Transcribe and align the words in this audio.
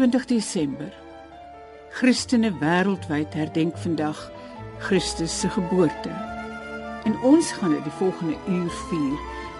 25 0.00 0.26
Desember. 0.26 0.92
Christene 1.92 2.50
wêreldwyd 2.60 3.34
herdenk 3.36 3.76
vandag 3.76 4.30
Christus 4.78 5.40
se 5.40 5.48
geboorte. 5.48 6.12
En 7.04 7.18
ons 7.20 7.52
gaan 7.52 7.74
dit 7.74 7.84
die 7.84 7.92
volgende 7.98 8.36
uur 8.48 8.70
vier 8.88 9.18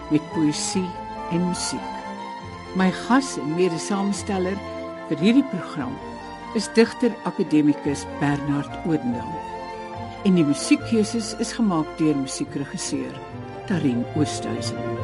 met 0.09 0.31
poësie 0.33 0.87
en 1.31 1.45
musiek. 1.45 1.93
My 2.73 2.89
gas 3.03 3.35
en 3.37 3.53
mede-saamsteller 3.53 4.57
vir 5.11 5.21
hierdie 5.21 5.45
program 5.53 5.93
is 6.57 6.71
digter 6.73 7.13
akademikus 7.29 8.07
Bernard 8.23 8.73
Oudendal. 8.85 9.37
En 10.25 10.41
die 10.41 10.47
musiekkeuses 10.47 11.35
is 11.37 11.53
gemaak 11.53 11.97
deur 12.01 12.17
musiekregisseur 12.17 13.13
Tarin 13.69 14.01
Oosthuizen. 14.17 15.00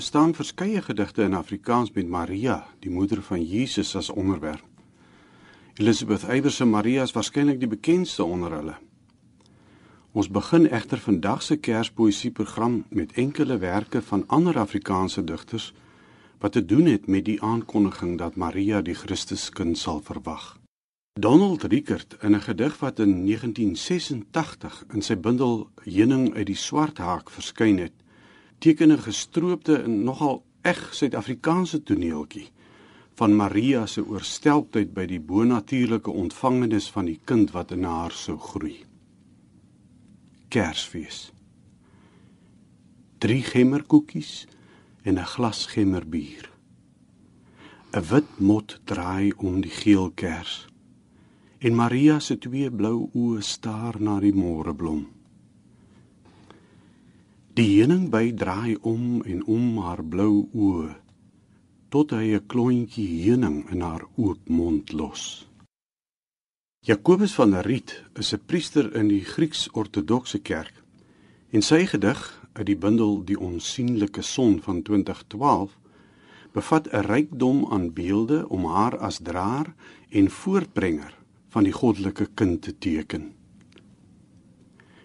Bestaan 0.00 0.32
verskeie 0.34 0.80
gedigte 0.82 1.22
in 1.22 1.34
Afrikaans 1.36 1.90
met 1.92 2.08
Maria, 2.08 2.54
die 2.80 2.90
moeder 2.90 3.20
van 3.22 3.42
Jesus 3.44 3.90
as 3.96 4.08
onderwerp. 4.10 4.64
Elizabeth 5.76 6.24
Eybers 6.24 6.56
se 6.56 6.64
Maria 6.64 7.02
is 7.04 7.12
waarskynlik 7.12 7.60
die 7.60 7.68
bekendste 7.68 8.24
onder 8.24 8.54
hulle. 8.56 8.76
Ons 10.16 10.30
begin 10.32 10.70
egter 10.70 11.02
vandag 11.04 11.44
se 11.44 11.58
Kerspoesieprogram 11.60 12.80
met 12.88 13.12
enkelewerke 13.12 14.00
van 14.08 14.24
ander 14.26 14.58
Afrikaanse 14.58 15.24
digters 15.24 15.68
wat 16.40 16.56
te 16.56 16.64
doen 16.64 16.88
het 16.88 17.06
met 17.06 17.28
die 17.28 17.36
aankondiging 17.44 18.16
dat 18.18 18.40
Maria 18.40 18.80
die 18.80 18.96
Christuskind 18.96 19.78
sal 19.78 20.00
verwag. 20.00 20.54
Donald 21.12 21.68
Rickert 21.68 22.16
in 22.22 22.36
'n 22.36 22.46
gedig 22.48 22.78
wat 22.78 22.98
in 22.98 23.24
1986 23.24 24.84
in 24.94 25.02
sy 25.02 25.16
bundel 25.16 25.68
Heuning 25.84 26.34
uit 26.34 26.46
die 26.46 26.56
Swart 26.56 26.98
Haak 26.98 27.30
verskyn 27.30 27.78
het, 27.78 27.92
teken 28.60 28.92
'n 28.92 29.02
gestroopte 29.08 29.82
en 29.82 30.04
nogal 30.04 30.42
eg 30.62 30.80
Suid-Afrikaanse 30.94 31.82
toneeltjie 31.82 32.50
van 33.20 33.36
Maria 33.36 33.86
se 33.86 34.04
oorstelptheid 34.06 34.94
by 34.94 35.06
die 35.06 35.20
bonatuurlike 35.20 36.10
ontvangenis 36.10 36.90
van 36.90 37.04
die 37.04 37.18
kind 37.24 37.50
wat 37.56 37.72
in 37.76 37.84
haar 37.84 38.12
sou 38.12 38.38
groei. 38.38 38.84
Kersfees. 40.48 41.32
Drie 43.18 43.42
gemmerkoekies 43.42 44.46
en 45.02 45.18
'n 45.18 45.30
glas 45.34 45.66
gemmerbier. 45.66 46.50
'n 47.92 48.04
Wit 48.10 48.38
mot 48.38 48.80
draai 48.84 49.32
om 49.36 49.60
die 49.60 49.76
geel 49.82 50.10
kers. 50.10 50.66
En 51.58 51.74
Maria 51.74 52.18
se 52.20 52.38
twee 52.38 52.70
blou 52.70 53.10
oë 53.14 53.40
staar 53.40 54.00
na 54.00 54.20
die 54.20 54.32
môreblom. 54.32 55.19
Die 57.60 57.74
heuning 57.76 58.06
by 58.08 58.30
draai 58.40 58.78
om 58.88 59.18
en 59.28 59.42
om 59.44 59.64
haar 59.84 60.00
blou 60.00 60.46
oë 60.56 60.94
tot 61.92 62.12
hy 62.16 62.32
'n 62.32 62.46
klontjie 62.48 63.08
heuning 63.24 63.58
in 63.74 63.82
haar 63.84 64.04
oop 64.16 64.48
mond 64.48 64.92
los. 64.92 65.44
Jakobus 66.88 67.34
van 67.36 67.52
Riet 67.60 67.92
is 68.16 68.32
'n 68.32 68.40
priester 68.46 68.86
in 68.96 69.08
die 69.08 69.20
Grieks-Ortodokse 69.20 70.38
Kerk 70.38 70.72
en 71.52 71.62
sy 71.62 71.84
gedig 71.84 72.20
uit 72.52 72.66
die 72.66 72.76
bundel 72.76 73.24
Die 73.24 73.38
onsigbare 73.38 74.22
son 74.22 74.60
van 74.60 74.82
2012 74.82 75.76
bevat 76.52 76.88
'n 76.88 77.04
rykdom 77.12 77.66
aan 77.72 77.92
beelde 77.92 78.48
om 78.48 78.64
haar 78.64 78.98
as 78.98 79.18
draer 79.22 79.74
en 80.08 80.30
voortbrenger 80.30 81.14
van 81.48 81.64
die 81.64 81.76
goddelike 81.80 82.26
kind 82.34 82.62
te 82.62 82.78
teken. 82.78 83.34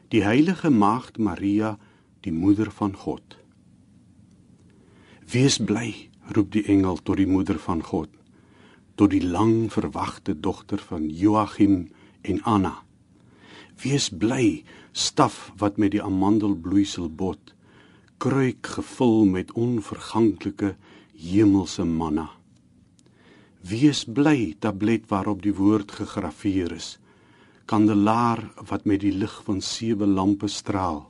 Die 0.07 0.24
heilige 0.24 0.69
maagd 0.69 1.18
Maria, 1.18 1.78
die 2.25 2.33
moeder 2.33 2.72
van 2.74 2.95
God. 2.98 3.38
Wees 5.30 5.57
bly, 5.62 6.10
roep 6.33 6.51
die 6.54 6.66
engel 6.69 6.98
tot 7.06 7.19
die 7.22 7.30
moeder 7.30 7.60
van 7.62 7.83
God, 7.86 8.10
tot 8.98 9.12
die 9.13 9.24
lang 9.24 9.69
verwagte 9.74 10.33
dogter 10.33 10.81
van 10.81 11.07
Joachim 11.10 11.86
en 12.25 12.42
Anna. 12.44 12.75
Wees 13.81 14.10
bly, 14.10 14.63
staf 14.95 15.51
wat 15.60 15.77
met 15.81 15.94
die 15.94 16.04
amandelbloeisel 16.04 17.10
bot, 17.10 17.54
kruik 18.18 18.66
gevul 18.78 19.25
met 19.28 19.51
onverganklike 19.60 20.75
hemelse 21.19 21.83
manna. 21.86 22.30
Wees 23.66 24.06
bly, 24.06 24.54
tablet 24.62 25.10
waarop 25.10 25.42
die 25.44 25.56
woord 25.57 25.92
gegraveer 25.92 26.78
is, 26.78 26.95
kandelaar 27.66 28.44
wat 28.69 28.86
met 28.86 29.01
die 29.01 29.13
lig 29.13 29.36
van 29.45 29.62
sewe 29.62 30.07
lampe 30.07 30.48
straal. 30.48 31.07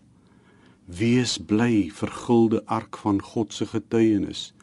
Wees 0.86 1.40
bly, 1.42 1.90
vergulde 1.90 2.62
ark 2.66 2.98
van 3.02 3.22
God 3.22 3.54
se 3.54 3.66
getuienis, 3.66 4.54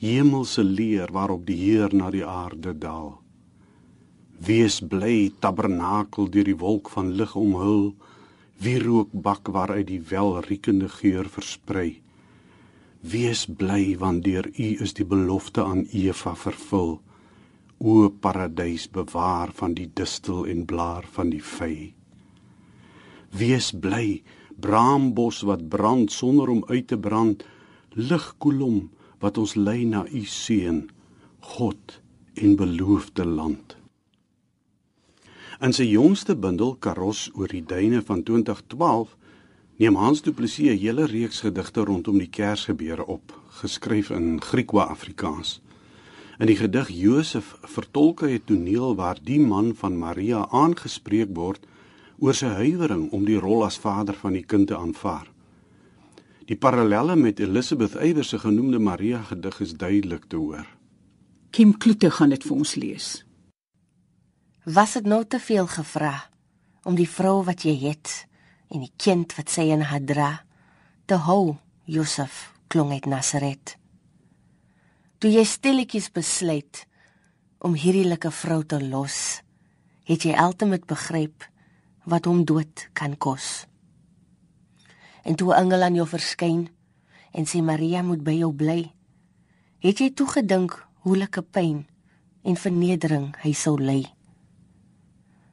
hemelse 0.00 0.62
leer 0.64 1.12
waarop 1.12 1.44
die 1.46 1.58
Heer 1.60 1.92
na 1.92 2.08
die 2.10 2.24
aarde 2.24 2.72
daal. 2.72 3.18
Wees 4.40 4.78
bly, 4.80 5.28
tabernakel 5.44 6.30
deur 6.32 6.48
die 6.48 6.56
wolk 6.56 6.88
van 6.88 7.10
lig 7.20 7.34
omhul, 7.36 7.92
wierookbak 8.64 9.50
waaruit 9.52 9.90
die 9.90 10.00
welriekende 10.08 10.88
geur 10.88 11.28
versprei. 11.28 12.00
Wees 13.00 13.44
bly 13.46 13.92
want 14.00 14.24
deur 14.24 14.48
U 14.48 14.70
is 14.82 14.96
die 14.96 15.06
belofte 15.06 15.62
aan 15.68 15.84
Eva 15.92 16.32
vervul. 16.34 16.96
O 17.78 18.08
paradys 18.08 18.88
bewaar 18.90 19.52
van 19.54 19.76
die 19.76 19.90
distel 19.94 20.46
en 20.48 20.64
blaar 20.64 21.04
van 21.12 21.30
die 21.30 21.44
vy. 21.44 21.92
Wees 23.30 23.70
bly, 23.70 24.22
braambos 24.60 25.42
wat 25.46 25.68
brand 25.68 26.12
sonder 26.12 26.48
om 26.48 26.64
uit 26.66 26.86
te 26.86 26.98
brand, 26.98 27.44
ligkolom 27.94 28.88
wat 29.22 29.38
ons 29.38 29.54
lei 29.54 29.84
na 29.84 30.04
U 30.06 30.24
seën, 30.24 30.88
God 31.54 32.00
en 32.34 32.56
beloofde 32.56 33.24
land. 33.26 33.76
In 35.58 35.74
sy 35.74 35.88
jongste 35.90 36.36
bundel 36.38 36.76
Karos 36.78 37.28
oor 37.34 37.50
die 37.50 37.64
duine 37.66 38.02
van 38.06 38.22
2012 38.22 39.16
neem 39.78 39.96
Hans 39.98 40.22
Du 40.22 40.32
Plessis 40.32 40.70
'n 40.70 40.78
hele 40.78 41.06
reeks 41.06 41.40
gedigte 41.40 41.84
rondom 41.84 42.18
die 42.18 42.30
Kersgebeure 42.30 43.06
op, 43.06 43.34
geskryf 43.60 44.10
in 44.10 44.40
Griekwa-Afrikaans. 44.40 45.60
In 46.38 46.46
die 46.46 46.56
gedig 46.56 46.88
Josef 46.88 47.56
vertolk 47.62 48.20
hy 48.20 48.38
'n 48.38 48.44
toneel 48.44 48.94
waar 48.94 49.18
die 49.22 49.40
man 49.40 49.74
van 49.74 49.98
Maria 49.98 50.46
aangespreek 50.50 51.34
word 51.34 51.66
oor 52.18 52.34
sy 52.34 52.50
huiwering 52.60 53.08
om 53.12 53.24
die 53.24 53.38
rol 53.38 53.64
as 53.66 53.78
vader 53.78 54.16
van 54.18 54.34
die 54.34 54.44
kind 54.44 54.68
te 54.68 54.76
aanvaar. 54.76 55.28
Die 56.48 56.56
parallelle 56.56 57.16
met 57.16 57.40
Elizabeth 57.40 57.94
Eybers 57.96 58.32
se 58.32 58.38
genoemde 58.38 58.78
Maria 58.78 59.22
gedig 59.22 59.60
is 59.60 59.76
duidelik 59.76 60.24
te 60.28 60.36
hoor. 60.36 60.66
Kim 61.50 61.78
Kloete 61.78 62.10
gaan 62.10 62.30
dit 62.34 62.44
vir 62.44 62.56
ons 62.56 62.74
lees 62.76 63.08
was 64.68 64.92
dit 64.98 65.06
nou 65.08 65.22
te 65.24 65.38
veel 65.40 65.66
gevra 65.66 66.12
om 66.84 66.96
die 66.96 67.08
vrou 67.08 67.40
wat 67.44 67.64
jy 67.64 67.72
het 67.86 68.10
en 68.68 68.82
die 68.84 68.92
kind 69.00 69.32
wat 69.38 69.48
sy 69.48 69.64
in 69.72 69.84
haar 69.88 70.04
dra 70.04 70.30
te 71.08 71.16
hou 71.24 71.56
Josef 71.88 72.50
klong 72.68 72.92
uit 72.92 73.08
Nasaret 73.08 73.78
toe 75.22 75.30
jy 75.32 75.44
stilletjies 75.48 76.10
besluit 76.12 76.82
om 77.64 77.78
hierdie 77.80 78.04
lekker 78.10 78.34
vrou 78.34 78.60
te 78.60 78.80
los 78.82 79.40
het 80.10 80.28
jy 80.28 80.36
altemat 80.36 80.84
begryp 80.90 81.48
wat 82.08 82.28
hom 82.28 82.44
dood 82.48 82.88
kan 82.98 83.16
kos 83.16 83.66
en 85.24 85.36
toe 85.36 85.52
'n 85.52 85.60
engel 85.62 85.82
aan 85.82 85.98
jou 86.00 86.08
verskyn 86.08 86.68
en 87.32 87.44
sê 87.44 87.62
Maria 87.62 88.02
moet 88.02 88.22
by 88.24 88.36
jou 88.42 88.52
bly 88.52 88.92
het 89.84 89.98
jy 90.00 90.10
toe 90.14 90.26
gedink 90.26 90.72
hoe 91.04 91.16
lekker 91.16 91.42
pyn 91.42 91.86
en 92.42 92.56
vernedering 92.56 93.34
hy 93.44 93.52
sou 93.52 93.76
ly 93.76 94.02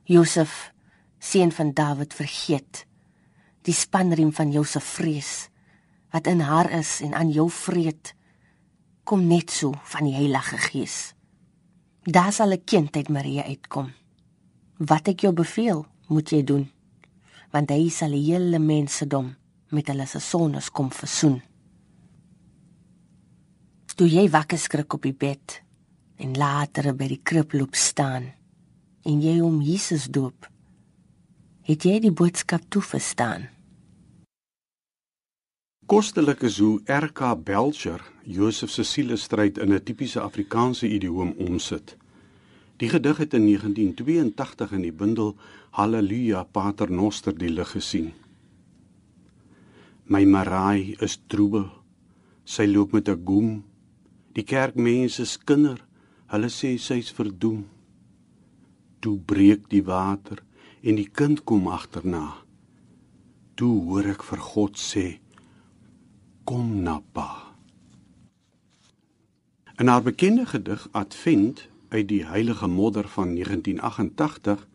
Josef, 0.05 0.71
seun 1.17 1.51
van 1.51 1.73
Dawid, 1.73 2.13
vergeet 2.13 2.85
die 3.65 3.73
spanriem 3.73 4.29
van 4.37 4.51
jou 4.53 4.61
se 4.65 4.79
vrees 4.79 5.47
wat 6.13 6.29
in 6.29 6.43
haar 6.45 6.69
is 6.77 6.99
en 7.01 7.15
aan 7.17 7.31
jou 7.33 7.47
vreet 7.49 8.13
kom 9.03 9.25
net 9.27 9.49
so 9.51 9.73
van 9.91 10.05
die 10.07 10.15
Heilige 10.15 10.57
Gees. 10.57 11.13
Daar 12.05 12.31
sal 12.33 12.53
'n 12.53 12.63
kind 12.63 12.95
uit 12.95 13.09
Maria 13.09 13.43
uitkom. 13.43 13.93
Wat 14.77 15.07
ek 15.07 15.19
jou 15.19 15.33
beveel, 15.33 15.85
moet 16.07 16.31
jy 16.31 16.43
doen, 16.43 16.65
want 17.51 17.71
hy 17.71 17.89
sal 17.89 18.11
die 18.11 18.23
hele 18.27 18.59
mensedom 18.59 19.33
met 19.71 19.89
hulle 19.91 20.05
se 20.07 20.19
sondes 20.19 20.69
kom 20.69 20.91
versoen. 20.93 21.41
Toe 23.95 24.07
jy 24.11 24.25
wakker 24.29 24.59
skrik 24.59 24.93
op 24.97 25.05
die 25.07 25.15
bed 25.15 25.61
en 26.19 26.35
later 26.35 26.91
by 26.95 27.07
die 27.11 27.21
krib 27.23 27.55
loop 27.55 27.75
staan, 27.79 28.27
en 29.05 29.21
jy 29.23 29.37
hom 29.39 29.61
Jesus 29.63 30.07
doop, 30.11 30.47
het 31.65 31.85
jy 31.87 31.99
die 32.03 32.13
boodskap 32.13 32.65
toe 32.69 32.83
verstaan. 32.83 33.47
Kostelik 35.85 36.41
is 36.41 36.57
hoe 36.59 36.79
RK 36.89 37.35
Belcher 37.45 38.01
Josef 38.25 38.71
se 38.73 38.83
sielestryd 38.83 39.57
in 39.57 39.73
'n 39.73 39.83
tipiese 39.83 40.19
Afrikaanse 40.19 40.87
idioom 40.89 41.33
omsit. 41.37 41.97
Die 42.77 42.89
gedig 42.89 43.17
het 43.17 43.33
in 43.33 43.45
1982 43.45 44.71
in 44.71 44.81
die 44.81 44.93
bundel 44.93 45.35
Halleluja 45.75 46.45
Pater 46.55 46.89
Noster 46.89 47.35
die 47.35 47.51
lig 47.51 47.71
gesien. 47.75 48.11
My 50.07 50.23
Marai 50.25 50.95
is 51.01 51.19
troebel. 51.27 51.69
Sy 52.45 52.65
loop 52.67 52.91
met 52.93 53.09
'n 53.09 53.25
goem. 53.25 53.63
Die 54.33 54.43
kerkmense 54.43 55.25
se 55.25 55.39
kinder, 55.45 55.79
hulle 56.27 56.49
sê 56.49 56.77
sy's 56.77 57.11
verdoem 57.11 57.65
toe 59.05 59.19
breek 59.21 59.67
die 59.69 59.83
water 59.85 60.39
en 60.81 60.97
die 60.97 61.09
kind 61.19 61.43
kom 61.45 61.67
agterna. 61.69 62.23
Toe 63.53 63.73
hoor 63.85 64.07
ek 64.15 64.23
vir 64.25 64.41
God 64.41 64.79
sê: 64.81 65.05
Kom 66.49 66.81
na 66.87 66.97
pa. 67.13 67.53
In 69.77 69.91
haar 69.91 70.01
bekende 70.01 70.47
gedig 70.49 70.87
Advent 70.91 71.67
uit 71.93 72.07
die 72.09 72.23
Heilige 72.25 72.67
Modder 72.67 73.07
van 73.17 73.35
1988 73.37 74.65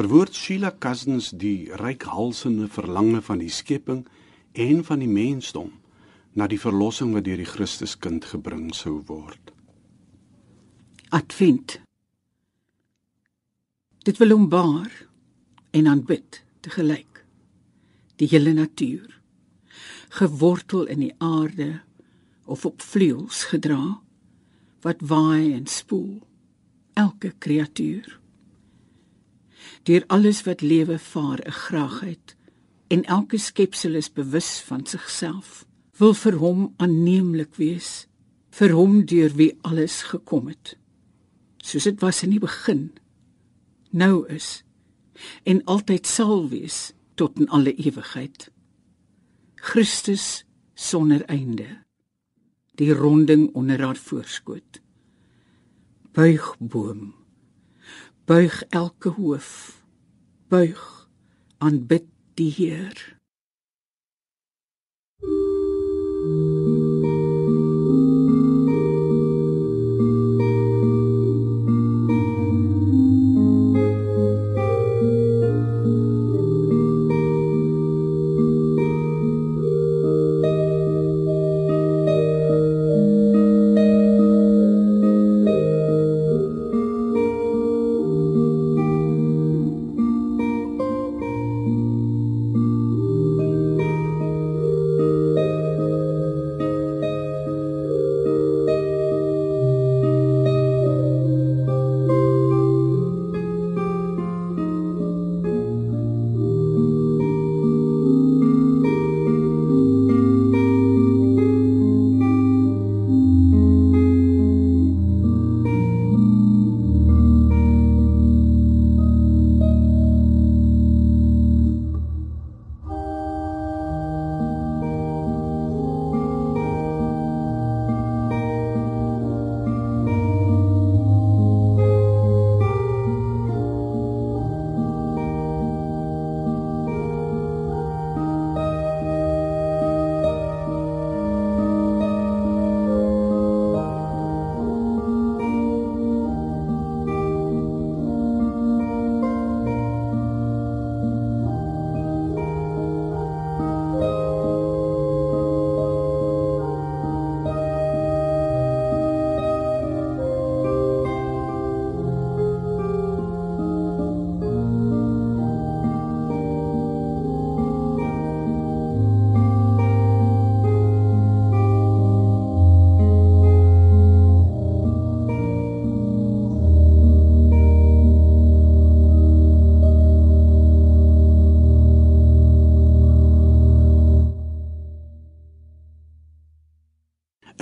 verwoord 0.00 0.32
Sheila 0.34 0.70
Cousins 0.78 1.26
die 1.36 1.68
rykhalsende 1.76 2.70
verlange 2.72 3.18
van 3.20 3.42
die 3.42 3.50
skepping 3.52 4.06
en 4.56 4.78
van 4.88 5.02
die 5.02 5.10
mensdom 5.10 5.74
na 6.32 6.46
die 6.48 6.60
verlossing 6.62 7.10
wat 7.12 7.26
deur 7.26 7.40
die 7.42 7.48
Christuskind 7.48 8.24
gebring 8.30 8.70
sou 8.72 8.94
word. 9.10 9.50
Advent. 11.12 11.74
Dit 14.08 14.22
wil 14.22 14.32
hom 14.32 14.46
baar 14.48 14.88
en 15.76 15.90
aanbid 15.92 16.38
te 16.64 16.72
gelyk. 16.72 17.20
Die 18.16 18.30
hele 18.30 18.54
natuur 18.56 19.18
gewortel 20.16 20.88
in 20.88 21.04
die 21.04 21.12
aarde 21.18 21.82
of 22.48 22.64
op 22.64 22.80
vleuels 22.80 23.44
gedra 23.52 24.00
wat 24.80 25.04
waai 25.12 25.52
en 25.58 25.68
spoel 25.68 26.22
elke 26.96 27.34
kreatuur 27.36 28.19
deur 29.82 30.04
alles 30.06 30.42
wat 30.46 30.60
lewe 30.60 30.98
vaar 30.98 31.40
'n 31.46 31.52
graagheid 31.52 32.36
en 32.88 33.04
elke 33.04 33.38
skepsel 33.38 33.94
is 33.94 34.12
bewus 34.12 34.60
van 34.60 34.86
sigself 34.86 35.66
wil 35.98 36.14
vir 36.14 36.36
hom 36.40 36.74
aanneemlik 36.76 37.54
wees 37.54 38.06
vir 38.50 38.72
hom 38.74 39.04
deur 39.06 39.30
wie 39.38 39.52
alles 39.62 40.02
gekom 40.02 40.48
het. 40.48 40.76
Soos 41.62 41.84
dit 41.84 42.00
was 42.00 42.22
in 42.22 42.30
die 42.30 42.42
begin 42.42 42.90
nou 43.90 44.26
is 44.28 44.62
en 45.44 45.64
altyd 45.64 46.06
sal 46.06 46.48
wees 46.48 46.92
tot 47.14 47.38
in 47.38 47.48
alle 47.48 47.74
ewigheid. 47.74 48.50
Christus 49.54 50.44
sonder 50.74 51.24
einde. 51.28 51.68
Die 52.74 52.92
ronding 52.94 53.50
onder 53.54 53.82
haar 53.84 53.96
voorskoot. 53.96 54.80
Buig 56.16 56.54
boom 56.58 57.19
buig 58.30 58.62
elke 58.68 59.08
hoof. 59.08 59.82
Buig 60.48 60.82
aanbid 61.58 62.04
die 62.38 62.50
Heer 62.54 63.19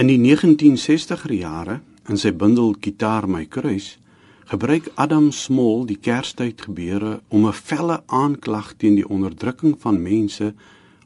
In 0.08 0.22
die 0.22 0.36
1960er 0.38 1.34
jare 1.36 1.74
in 2.08 2.16
sy 2.16 2.30
bundel 2.32 2.70
Gitaar 2.80 3.26
my 3.28 3.42
kruis 3.44 3.98
gebruik 4.48 4.86
Adam 4.96 5.26
Small 5.36 5.82
die 5.84 5.98
Kerstyd 6.00 6.62
gebeure 6.64 7.10
om 7.28 7.44
'n 7.44 7.52
felle 7.52 7.98
aanklag 8.06 8.70
teen 8.80 8.94
die 8.96 9.04
onderdrukking 9.04 9.74
van 9.82 10.00
mense 10.02 10.54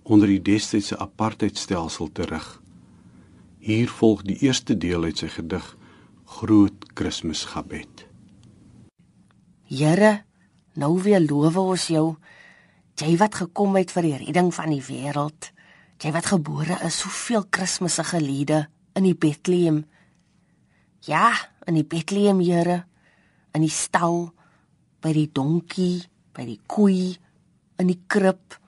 onder 0.02 0.28
die 0.28 0.42
destydse 0.42 0.99
apartheidstelsel 0.99 2.12
te 2.12 2.23
rig. 2.23 2.62
Hier 3.59 3.88
volg 3.88 4.23
die 4.23 4.38
eerste 4.38 4.78
deel 4.78 5.02
uit 5.04 5.18
sy 5.18 5.26
gedig 5.26 5.76
Groot 6.25 6.94
Kersgebed. 6.94 8.06
Here, 9.66 10.23
nou 10.75 11.02
weer 11.02 11.21
loof 11.21 11.56
ons 11.56 11.87
jou, 11.87 12.16
jy 12.94 13.16
wat 13.16 13.35
gekom 13.35 13.75
het 13.76 13.90
vir 13.90 14.02
die 14.02 14.16
redding 14.16 14.54
van 14.54 14.71
die 14.71 14.82
wêreld. 14.82 15.50
Jy 15.99 16.12
wat 16.12 16.26
gebore 16.26 16.78
is, 16.85 16.99
soveel 16.99 17.44
Kersfeesige 17.50 18.21
liede 18.21 18.68
in 18.94 19.04
die 19.04 19.14
Bethlehem. 19.14 19.84
Ja, 21.06 21.32
in 21.66 21.75
die 21.75 21.87
Bethlehem, 21.87 22.40
Here, 22.40 22.84
in 23.54 23.64
die 23.64 23.72
stal, 23.72 24.30
by 25.02 25.12
die 25.16 25.28
donkie, 25.34 26.04
by 26.32 26.46
die 26.46 26.61
koei, 26.66 27.16
in 27.78 27.90
die 27.90 28.00
krib, 28.06 28.58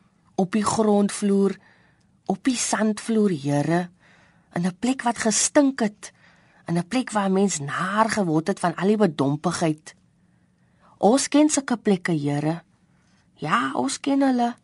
op 0.40 0.52
die 0.54 0.64
grondvloer, 0.66 1.54
op 2.30 2.42
die 2.44 2.58
sandvloer, 2.58 3.30
Here, 3.30 3.88
in 4.54 4.66
'n 4.66 4.76
plek 4.78 5.02
wat 5.02 5.18
gestink 5.18 5.80
het, 5.80 6.12
in 6.66 6.78
'n 6.78 6.88
plek 6.88 7.10
waar 7.12 7.30
mens 7.30 7.58
naar 7.58 8.10
geword 8.10 8.48
het 8.48 8.60
van 8.60 8.74
al 8.74 8.86
die 8.86 8.96
bedompigheid. 8.96 9.94
Ons 10.98 11.28
ken 11.28 11.48
sulke 11.48 11.76
plekke, 11.76 12.12
Here. 12.12 12.62
Ja, 13.34 13.72
ons 13.74 14.00
ken 14.00 14.22
hulle. 14.22 14.54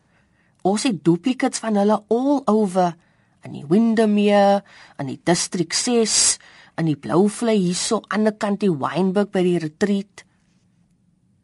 Ons 0.62 0.82
het 0.82 1.04
duplicates 1.04 1.58
van 1.58 1.76
hulle 1.76 2.02
all 2.08 2.42
over 2.44 2.96
in 3.44 3.52
die 3.56 3.66
Windermere, 3.68 4.62
in 4.98 5.10
die 5.10 5.20
District 5.24 5.74
6, 5.74 6.38
in 6.80 6.88
die 6.90 6.96
Blouvlei 6.96 7.56
hierso 7.58 8.02
aan 8.08 8.28
die 8.28 8.36
kant 8.36 8.62
die 8.62 8.72
Wynberg 8.72 9.32
by 9.34 9.42
die 9.44 9.58
retreat. 9.62 10.24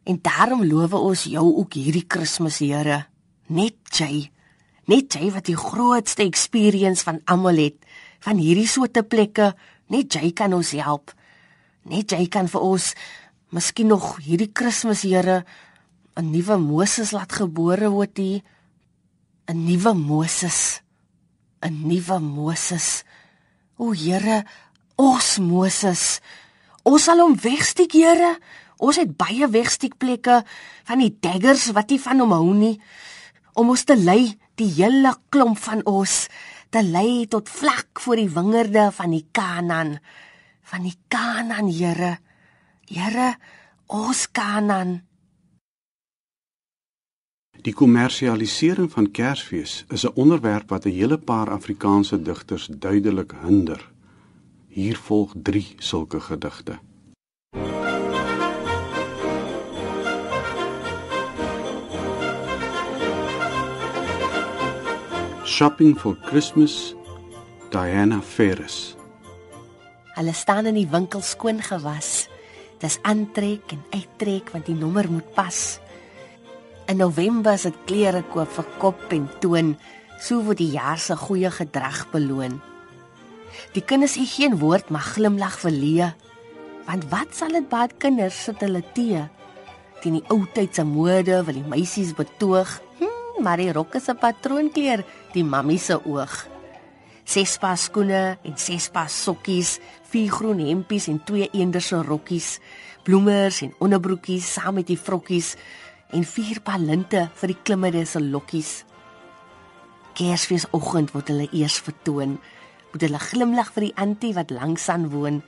En 0.07 0.19
daarom 0.23 0.63
loof 0.63 0.95
ons 0.97 1.25
jou 1.27 1.45
ook 1.59 1.75
hierdie 1.75 2.05
Kersfees, 2.07 2.61
Here. 2.63 3.05
Net 3.47 3.91
jy. 3.99 4.29
Net 4.87 5.17
jy 5.17 5.29
wat 5.35 5.49
die 5.49 5.57
grootste 5.59 6.23
experience 6.23 7.03
van 7.03 7.19
almal 7.27 7.59
het 7.59 7.83
van 8.23 8.39
hierdie 8.39 8.67
soorte 8.69 9.03
plekke. 9.03 9.51
Net 9.91 10.15
jy 10.15 10.31
kan 10.35 10.55
ons 10.55 10.71
help. 10.79 11.11
Net 11.87 12.15
jy 12.15 12.27
kan 12.31 12.47
vir 12.51 12.63
ons 12.63 12.93
miskien 13.55 13.91
nog 13.91 14.17
hierdie 14.23 14.51
Kersfees, 14.51 15.03
Here, 15.03 15.45
'n 16.17 16.31
nuwe 16.31 16.57
Moses 16.57 17.11
laat 17.11 17.31
gebore 17.31 17.89
word 17.91 18.17
hier. 18.17 18.41
'n 19.47 19.65
Nuwe 19.65 19.93
Moses. 19.93 20.81
'n 21.67 21.87
nuwe 21.87 22.19
Moses. 22.19 23.03
O 23.77 23.91
Here, 23.91 24.45
ons 24.95 25.37
Moses. 25.39 26.21
Ons 26.83 27.03
sal 27.03 27.19
hom 27.19 27.35
wegsteek, 27.35 27.91
Here. 27.91 28.39
Ons 28.77 28.99
het 29.01 29.17
baie 29.17 29.47
wegsteekplekke 29.49 30.43
van 30.85 31.01
die 31.01 31.13
daggers 31.19 31.71
wat 31.73 31.89
nie 31.89 31.99
van 31.99 32.21
hom 32.21 32.35
hou 32.35 32.53
nie 32.53 32.77
om 33.57 33.73
ons 33.73 33.83
te 33.89 33.95
lei 33.97 34.37
die 34.57 34.69
hele 34.77 35.15
klomp 35.33 35.57
van 35.57 35.81
ons 35.89 36.27
te 36.73 36.83
lei 36.85 37.25
tot 37.31 37.49
vlak 37.49 38.01
voor 38.03 38.21
die 38.21 38.29
wingerde 38.29 38.87
van 38.93 39.15
die 39.15 39.25
Kanaan 39.33 39.97
van 40.69 40.85
die 40.85 40.93
Kanaan 41.09 41.71
Here 41.73 42.17
Here 42.85 43.33
ons 43.89 44.27
Kanaan 44.29 44.99
Die 47.61 47.73
kommersialisering 47.73 48.91
van 48.91 49.11
Kersfees 49.11 49.85
is 49.89 50.05
'n 50.05 50.11
onderwerp 50.13 50.69
wat 50.69 50.85
'n 50.85 50.89
hele 50.89 51.17
paar 51.17 51.49
Afrikaanse 51.49 52.21
digters 52.21 52.67
duidelik 52.71 53.33
hinder. 53.41 53.91
Hier 54.67 54.97
volg 54.97 55.33
3 55.43 55.75
sulke 55.77 56.19
gedigte. 56.19 56.79
Shopping 65.43 65.99
for 65.99 66.17
Christmas 66.21 66.95
Diana 67.69 68.21
Ferris. 68.21 68.95
Hulle 70.13 70.33
staan 70.33 70.65
in 70.65 70.73
die 70.73 70.87
winkel 70.89 71.21
skoon 71.21 71.61
gewas. 71.61 72.29
Dis 72.77 72.99
aantrek 73.01 73.71
en 73.71 73.83
uittrek 73.89 74.49
want 74.49 74.65
die 74.65 74.75
nommer 74.75 75.11
moet 75.11 75.33
pas. 75.33 75.79
In 76.87 76.97
November 76.97 77.53
is 77.53 77.67
dit 77.67 77.77
klere 77.85 78.23
koop 78.31 78.51
vir 78.55 78.67
kop 78.79 79.13
en 79.15 79.27
toon, 79.43 79.75
so 80.23 80.39
word 80.45 80.61
die 80.61 80.71
jaar 80.71 80.97
se 80.97 81.15
goeie 81.19 81.51
gedrag 81.51 82.05
beloon. 82.13 82.61
Die 83.73 83.83
kinders 83.83 84.17
u 84.17 84.25
geen 84.25 84.57
woord 84.61 84.89
mag 84.89 85.13
glimlag 85.15 85.59
verlee, 85.59 86.11
want 86.87 87.07
wat 87.11 87.35
sal 87.35 87.51
dit 87.57 87.67
baat 87.69 87.97
kinders 87.99 88.39
sit 88.47 88.63
hulle 88.63 88.83
tee? 88.95 89.25
Teen 90.01 90.19
die 90.19 90.27
ou 90.31 90.45
tyd 90.53 90.75
se 90.75 90.85
mode 90.87 91.41
wil 91.43 91.59
die 91.59 91.69
meisies 91.75 92.13
betoog 92.15 92.77
maar 93.43 93.57
die 93.61 93.71
rok 93.71 93.95
is 93.95 94.09
'n 94.09 94.17
patroonkleur, 94.17 95.05
die 95.33 95.43
mammie 95.43 95.79
se 95.79 96.05
oog. 96.05 96.47
Ses 97.23 97.57
paar 97.57 97.77
skoene 97.77 98.37
en 98.43 98.57
ses 98.57 98.89
paar 98.89 99.09
sokkies, 99.09 99.79
vier 100.09 100.31
groen 100.31 100.59
hempies 100.59 101.07
en 101.07 101.23
twee 101.23 101.49
eenderse 101.51 102.01
rokkies, 102.01 102.59
bloemers 103.03 103.61
en 103.61 103.73
onderbroekies 103.79 104.53
saam 104.53 104.73
met 104.73 104.87
die 104.87 104.99
vrokkies 104.99 105.55
en 106.15 106.23
vier 106.23 106.61
paar 106.63 106.79
linte 106.79 107.27
vir 107.39 107.51
die 107.51 107.61
klimmerde 107.63 108.05
se 108.07 108.21
lokkies. 108.23 108.83
Kersfeesoggend 110.17 111.13
word 111.13 111.31
hulle 111.31 111.47
eers 111.51 111.77
vertoon. 111.83 112.37
Moet 112.93 113.05
hulle 113.05 113.21
glimlag 113.21 113.73
vir 113.75 113.89
die 113.89 113.95
antie 113.99 114.33
wat 114.37 114.53
langs 114.55 114.87
aan 114.89 115.09
woon. 115.11 115.41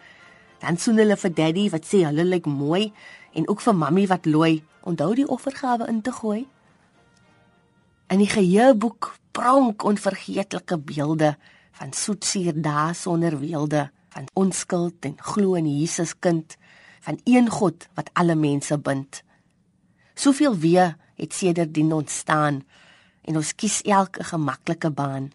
Dan 0.59 0.77
soen 0.77 0.99
hulle 0.99 1.17
vir 1.17 1.33
daddy 1.35 1.69
wat 1.73 1.87
sê 1.87 2.03
hulle 2.05 2.27
lyk 2.27 2.49
mooi 2.49 2.89
en 3.33 3.47
ook 3.47 3.63
vir 3.63 3.77
mammie 3.77 4.09
wat 4.11 4.27
looi. 4.27 4.59
Onthou 4.83 5.13
die 5.15 5.27
offergawe 5.27 5.87
in 5.89 6.01
te 6.03 6.11
gooi. 6.13 6.43
In 8.09 8.21
die 8.21 8.29
geheueboek 8.29 9.13
pronk 9.37 9.83
onvergeetlike 9.85 10.79
beelde 10.81 11.35
van 11.79 11.93
soetsuur 11.95 12.57
dae 12.59 12.93
sonder 12.97 13.37
weelde, 13.39 13.87
van 14.09 14.27
onskuld 14.33 15.05
en 15.07 15.15
glo 15.31 15.55
in 15.55 15.67
Jesus 15.69 16.15
kind, 16.19 16.57
van 17.05 17.19
een 17.23 17.47
God 17.49 17.87
wat 17.95 18.09
alle 18.13 18.35
mense 18.35 18.77
bind. 18.77 19.21
Soveel 20.19 20.57
wee 20.59 20.85
het 21.15 21.33
sedertdien 21.33 21.93
ontstaan 21.95 22.63
en 23.21 23.39
ons 23.39 23.53
kies 23.55 23.81
elke 23.87 24.23
gemaklike 24.23 24.91
baan. 24.91 25.29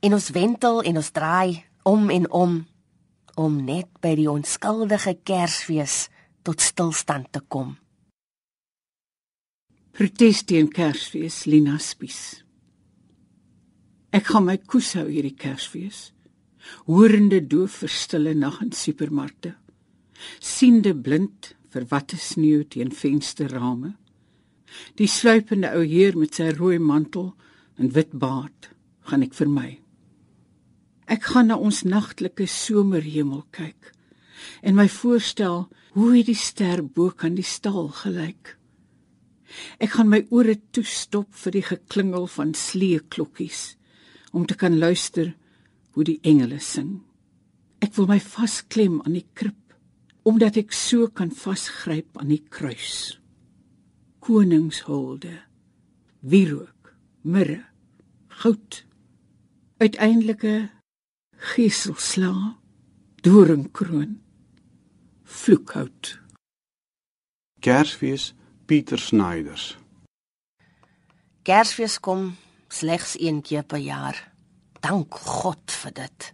En 0.00 0.14
ons 0.14 0.30
wentel 0.30 0.82
en 0.82 1.00
ons 1.00 1.10
draai 1.10 1.64
om 1.82 2.10
en 2.10 2.30
om 2.30 2.60
om 3.40 3.54
net 3.64 3.88
by 4.04 4.12
die 4.18 4.28
onskuldige 4.28 5.14
Kersfees 5.24 6.10
tot 6.44 6.60
stilstand 6.60 7.30
te 7.32 7.40
kom. 7.40 7.76
Protes 9.96 10.42
teen 10.44 10.68
Kersfees, 10.68 11.46
Lina 11.48 11.78
Spies. 11.80 12.42
Ek 14.12 14.26
gaan 14.28 14.44
my 14.48 14.58
koes 14.58 14.92
hou 14.98 15.06
hierdie 15.08 15.36
Kersfees. 15.38 16.10
Hoorende 16.90 17.40
doof 17.40 17.80
vir 17.82 17.94
stille 17.94 18.34
nag 18.36 18.60
in 18.66 18.74
supermarkte. 18.76 19.54
Siende 20.42 20.92
blind 20.92 21.54
vir 21.70 21.86
watte 21.90 22.18
sneeu 22.18 22.64
teen 22.64 22.90
vensterrame. 22.94 23.94
Die 24.98 25.08
sluipende 25.10 25.72
ou 25.74 25.84
heer 25.86 26.16
met 26.18 26.38
sy 26.38 26.50
rooi 26.54 26.78
mantel 26.78 27.32
en 27.78 27.92
wit 27.94 28.12
baard 28.12 28.70
gaan 29.10 29.24
ek 29.26 29.34
vermy. 29.38 29.80
Ek 31.10 31.26
gaan 31.32 31.50
na 31.50 31.58
ons 31.58 31.82
nagtelike 31.82 32.46
somerhemel 32.46 33.42
kyk 33.54 33.90
en 34.64 34.76
my 34.78 34.86
voorstel 34.88 35.66
hoe 35.96 36.22
die 36.24 36.38
ster 36.38 36.82
bo 36.82 37.10
kan 37.10 37.34
die 37.36 37.46
stal 37.46 37.90
gelyk. 38.02 38.56
Ek 39.82 39.96
gaan 39.96 40.10
my 40.12 40.22
ore 40.30 40.54
toestop 40.74 41.34
vir 41.42 41.56
die 41.58 41.66
geklingel 41.66 42.28
van 42.30 42.54
sleeklokkies 42.54 43.62
om 44.30 44.46
te 44.46 44.54
kan 44.54 44.78
luister 44.78 45.34
hoe 45.96 46.06
die 46.06 46.20
engele 46.22 46.60
sing. 46.62 47.00
Ek 47.82 47.96
wil 47.96 48.06
my 48.10 48.20
vasklem 48.22 49.00
aan 49.02 49.18
die 49.18 49.26
krib 49.34 49.59
omdat 50.30 50.58
ek 50.60 50.70
so 50.76 51.08
kan 51.10 51.32
vasgryp 51.34 52.20
aan 52.20 52.30
die 52.30 52.42
kruis. 52.54 53.18
Koningshulde, 54.22 55.32
wierook, 56.22 56.92
mirre, 57.26 57.64
goud, 58.40 58.84
uiteindelike 59.82 60.70
geselsla, 61.50 62.34
doringkroon, 63.26 64.20
vloekhout. 65.24 66.18
Kersfees 67.60 68.30
Pieter 68.66 69.00
Snyders. 69.02 69.74
Kersfees 71.42 71.98
kom 72.00 72.36
slegs 72.68 73.16
een 73.18 73.42
keer 73.42 73.64
per 73.66 73.82
jaar. 73.82 74.16
Dank 74.80 75.14
God 75.14 75.72
vir 75.82 75.96
dit. 75.96 76.30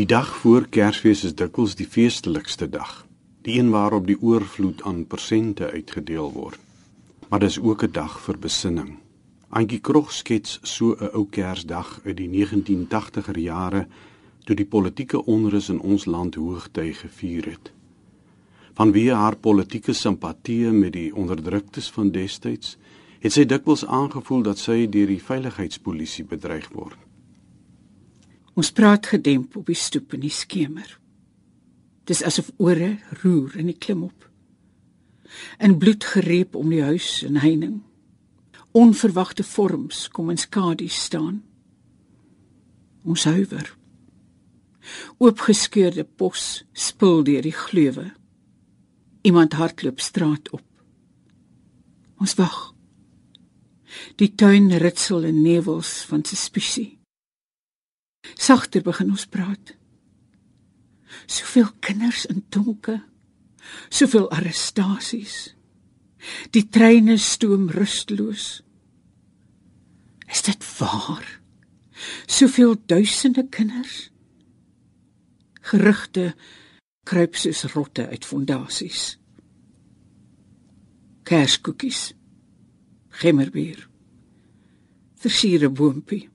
Die 0.00 0.08
dag 0.08 0.36
voor 0.36 0.64
Kersfees 0.72 1.26
is 1.28 1.34
dikwels 1.36 1.74
die 1.76 1.84
feestelikste 1.84 2.64
dag, 2.72 2.92
die 3.44 3.58
een 3.58 3.68
waarop 3.68 4.06
die 4.08 4.16
oorvloed 4.16 4.80
aan 4.88 5.02
persente 5.04 5.66
uitgedeel 5.70 6.30
word. 6.32 6.56
Maar 7.28 7.42
dis 7.44 7.58
ook 7.60 7.82
'n 7.84 7.92
dag 7.92 8.14
vir 8.20 8.38
besinning. 8.38 8.96
Antjie 9.48 9.80
Krog 9.80 10.12
skets 10.12 10.58
so 10.62 10.96
'n 10.96 11.10
ou 11.12 11.26
Kersdag 11.30 12.00
uit 12.04 12.16
die 12.16 12.28
1980er 12.28 13.38
jare 13.38 13.86
toe 14.44 14.56
die 14.56 14.64
politieke 14.64 15.24
onrus 15.24 15.68
in 15.68 15.80
ons 15.80 16.04
land 16.04 16.34
hoogtyd 16.34 16.96
gevier 16.96 17.44
het. 17.44 17.72
Vanweë 18.74 19.14
haar 19.14 19.36
politieke 19.36 19.92
simpatie 19.92 20.70
met 20.70 20.92
die 20.92 21.14
onderdruktes 21.14 21.90
van 21.90 22.10
destyds, 22.10 22.76
het 23.18 23.32
sy 23.32 23.44
dikwels 23.44 23.86
aangevoel 23.86 24.42
dat 24.42 24.58
sy 24.58 24.88
deur 24.88 25.06
die 25.06 25.22
veiligheidspolisie 25.22 26.24
bedreig 26.24 26.68
word. 26.68 27.09
Ons 28.58 28.72
praat 28.72 29.06
gedemp 29.06 29.56
op 29.56 29.66
die 29.70 29.78
stoep 29.78 30.14
in 30.16 30.24
die 30.24 30.34
skemer. 30.34 30.98
Dis 32.04 32.22
asof 32.26 32.50
ore 32.58 32.96
roer 33.22 33.56
in 33.60 33.70
die 33.70 33.78
klimop. 33.78 34.26
In 35.62 35.78
bloed 35.78 36.04
gereep 36.04 36.56
om 36.58 36.70
die 36.72 36.82
huis 36.82 37.20
en 37.26 37.38
heining. 37.42 37.80
Onverwagte 38.74 39.44
vorms 39.46 40.08
kom 40.08 40.30
in 40.30 40.38
skadu 40.38 40.88
staan. 40.88 41.42
Ons 43.06 43.24
huiwer. 43.24 43.70
Oopgeskeurde 45.18 46.04
pos 46.04 46.64
spul 46.72 47.22
deur 47.24 47.42
die 47.46 47.54
gleuwe. 47.54 48.10
Iemand 49.22 49.54
hardloop 49.58 50.00
straat 50.00 50.50
op. 50.50 50.66
Ons 52.20 52.34
wag. 52.38 52.72
Die 54.16 54.34
tuin 54.34 54.70
ritsel 54.78 55.26
in 55.28 55.42
nevels 55.42 56.00
van 56.08 56.24
suspisie. 56.24 56.99
Sagter 58.40 58.82
begin 58.82 59.10
ons 59.10 59.26
praat. 59.26 59.76
Soveel 61.26 61.70
kinders 61.80 62.26
in 62.26 62.44
donke. 62.48 63.00
Soveel 63.88 64.30
arrestasies. 64.30 65.54
Die 66.54 66.66
treine 66.68 67.16
stoom 67.18 67.68
rusteloos. 67.70 68.62
Is 70.30 70.42
dit 70.42 70.66
waar? 70.78 71.40
Soveel 72.26 72.76
duisende 72.86 73.46
kinders. 73.48 74.10
Gerugte 75.60 76.34
kruip 77.04 77.36
soos 77.36 77.64
rotte 77.74 78.08
uit 78.08 78.24
fondasies. 78.24 79.18
Kerskoekies. 81.22 82.12
Gemmerbier. 83.20 83.88
Versiere 85.20 85.68
boontjie. 85.70 86.28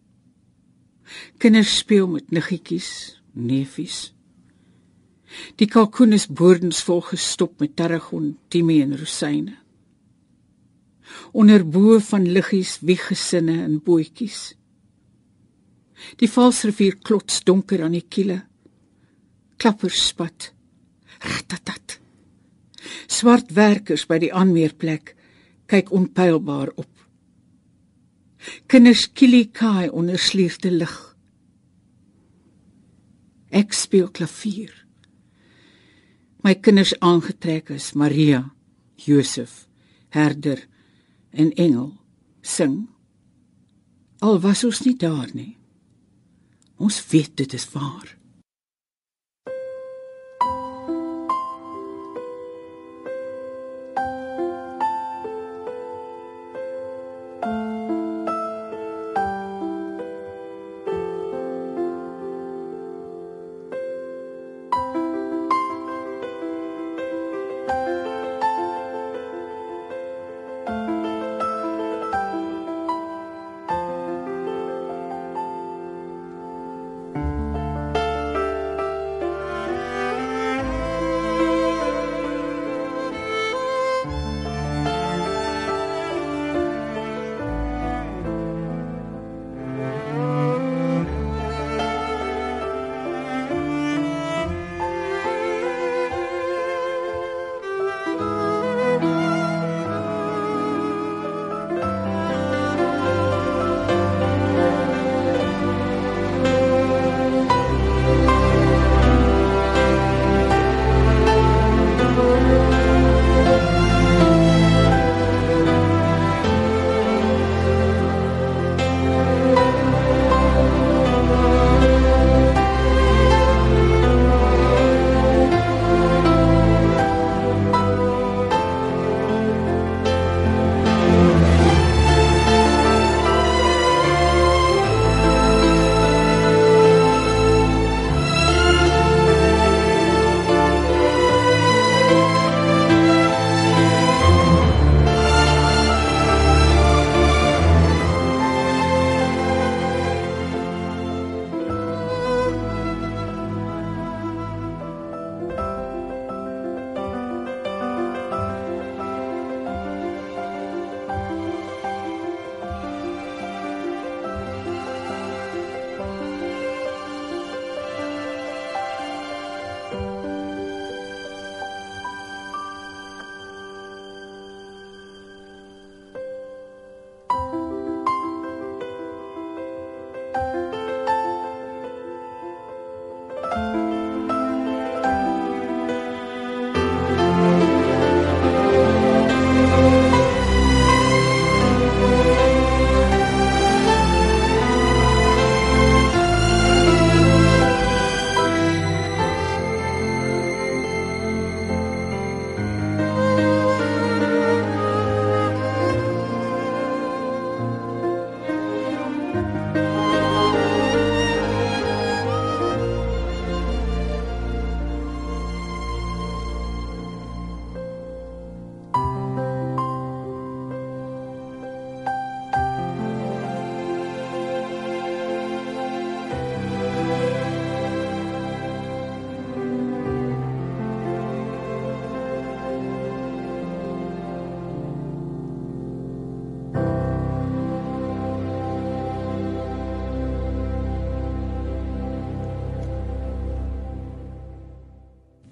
Kinders 1.38 1.78
speel 1.78 2.08
met 2.08 2.32
niggetjies, 2.32 3.22
neefies. 3.34 4.00
Die 5.60 5.68
kalkoen 5.68 6.16
is 6.16 6.28
boordensvol 6.28 7.02
gestop 7.10 7.60
met 7.60 7.76
tarragon, 7.76 8.36
timie 8.48 8.82
en 8.84 8.96
rosyne. 8.98 9.58
Onder 11.36 11.66
bo 11.68 12.00
van 12.00 12.28
liggies 12.32 12.78
wieg 12.82 13.08
gesinne 13.10 13.58
in 13.66 13.80
bootjies. 13.84 14.56
Die 16.20 16.30
valsrivier 16.30 16.98
klots 17.04 17.44
donker 17.44 17.84
aan 17.84 17.96
die 17.96 18.06
kiele. 18.10 18.42
Klapperspat. 19.58 20.52
Ratatat. 21.20 22.00
Swart 23.08 23.54
werkers 23.56 24.06
by 24.10 24.20
die 24.22 24.34
aanmeerplek 24.34 25.16
kyk 25.72 25.92
onpylbaar 25.96 26.74
op. 26.76 26.95
Kinders 28.68 29.08
kielie 29.14 29.50
kaai 29.52 29.90
onder 29.90 30.20
slierte 30.20 30.72
lig. 30.72 30.96
Ek 33.50 33.74
speel 33.74 34.10
klavier. 34.12 34.74
My 36.44 36.54
kinders 36.56 36.94
aangetrek 37.00 37.72
is 37.74 37.94
Maria, 37.94 38.44
Josef, 38.96 39.66
herder 40.14 40.62
en 41.32 41.54
engel 41.54 41.96
sing. 42.42 42.86
Al 44.22 44.40
was 44.44 44.64
ons 44.64 44.84
nie 44.86 44.96
daar 44.98 45.32
nie. 45.34 45.56
Ons 46.78 47.00
weet 47.10 47.34
dit 47.38 47.54
is 47.54 47.66
waar. 47.74 48.16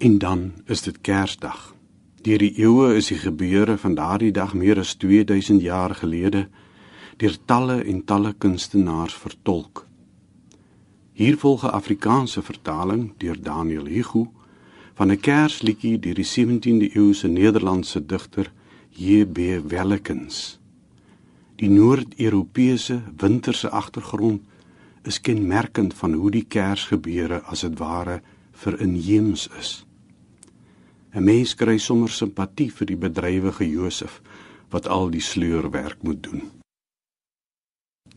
En 0.04 0.18
dan 0.18 0.52
is 0.64 0.82
dit 0.82 1.00
Kersdag. 1.00 1.74
Deur 2.20 2.38
die 2.38 2.58
eeue 2.60 2.90
is 2.94 3.06
die 3.08 3.16
gebeure 3.16 3.78
van 3.80 3.94
daardie 3.96 4.32
dag 4.36 4.50
meer 4.54 4.78
as 4.78 4.90
2000 5.00 5.62
jaar 5.64 5.94
gelede 5.96 6.42
deur 7.16 7.36
talle 7.44 7.78
en 7.80 8.02
talle 8.04 8.34
kunstenaars 8.38 9.14
vertolk. 9.14 9.86
Hier 11.12 11.38
volg 11.38 11.64
'n 11.64 11.72
Afrikaanse 11.78 12.42
vertaling 12.42 13.12
deur 13.16 13.40
Daniel 13.40 13.86
Hugo 13.86 14.32
van 14.94 15.10
'n 15.10 15.20
Kersliedjie 15.20 15.98
deur 15.98 16.14
die 16.20 16.30
17de 16.32 16.90
eeuse 16.96 17.28
Nederlandse 17.28 18.06
digter 18.06 18.52
J.B. 18.90 19.38
Wellekens. 19.70 20.58
Die 21.56 21.70
Noord-Europese 21.70 23.02
winterse 23.16 23.70
agtergrond 23.70 24.42
is 25.02 25.20
kenmerkend 25.20 25.94
van 25.94 26.12
hoe 26.12 26.30
die 26.30 26.44
Kersgebeure 26.44 27.42
as 27.42 27.60
dit 27.60 27.78
ware 27.78 28.22
verinheems 28.52 29.48
is. 29.58 29.86
'n 31.14 31.24
Mens 31.24 31.54
kry 31.54 31.78
sommer 31.78 32.10
simpatie 32.10 32.70
vir 32.70 32.86
die 32.86 32.98
bedrywige 32.98 33.66
Josef 33.70 34.20
wat 34.70 34.88
al 34.90 35.10
die 35.10 35.22
sleurwerk 35.22 36.02
moet 36.02 36.22
doen. 36.22 36.42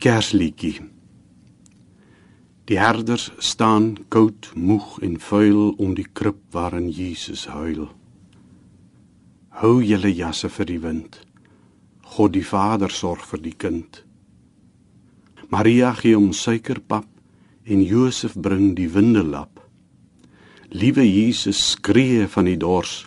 Kersliedjie. 0.02 0.82
Die 2.68 2.80
herders 2.80 3.32
staan 3.38 3.98
koud, 4.10 4.50
moeg 4.56 4.98
en 5.06 5.20
vuil 5.20 5.76
om 5.78 5.94
die 5.94 6.08
krib 6.20 6.42
waarin 6.52 6.90
Jesus 6.90 7.46
huil. 7.48 7.88
Hou 9.62 9.78
julle 9.82 10.12
jasse 10.14 10.50
vir 10.50 10.66
die 10.66 10.82
wind. 10.82 11.22
God 12.18 12.34
die 12.34 12.46
Vader 12.46 12.90
sorg 12.90 13.24
vir 13.30 13.42
die 13.46 13.56
kind. 13.56 14.04
Maria 15.50 15.94
gee 15.96 16.18
hom 16.18 16.34
suikerpap 16.34 17.08
en 17.64 17.86
Josef 17.86 18.36
bring 18.36 18.76
die 18.76 18.90
windelap. 18.92 19.57
Liewe 20.70 21.14
Jesus 21.14 21.70
skree 21.70 22.28
van 22.28 22.44
die 22.44 22.58
dors. 22.60 23.06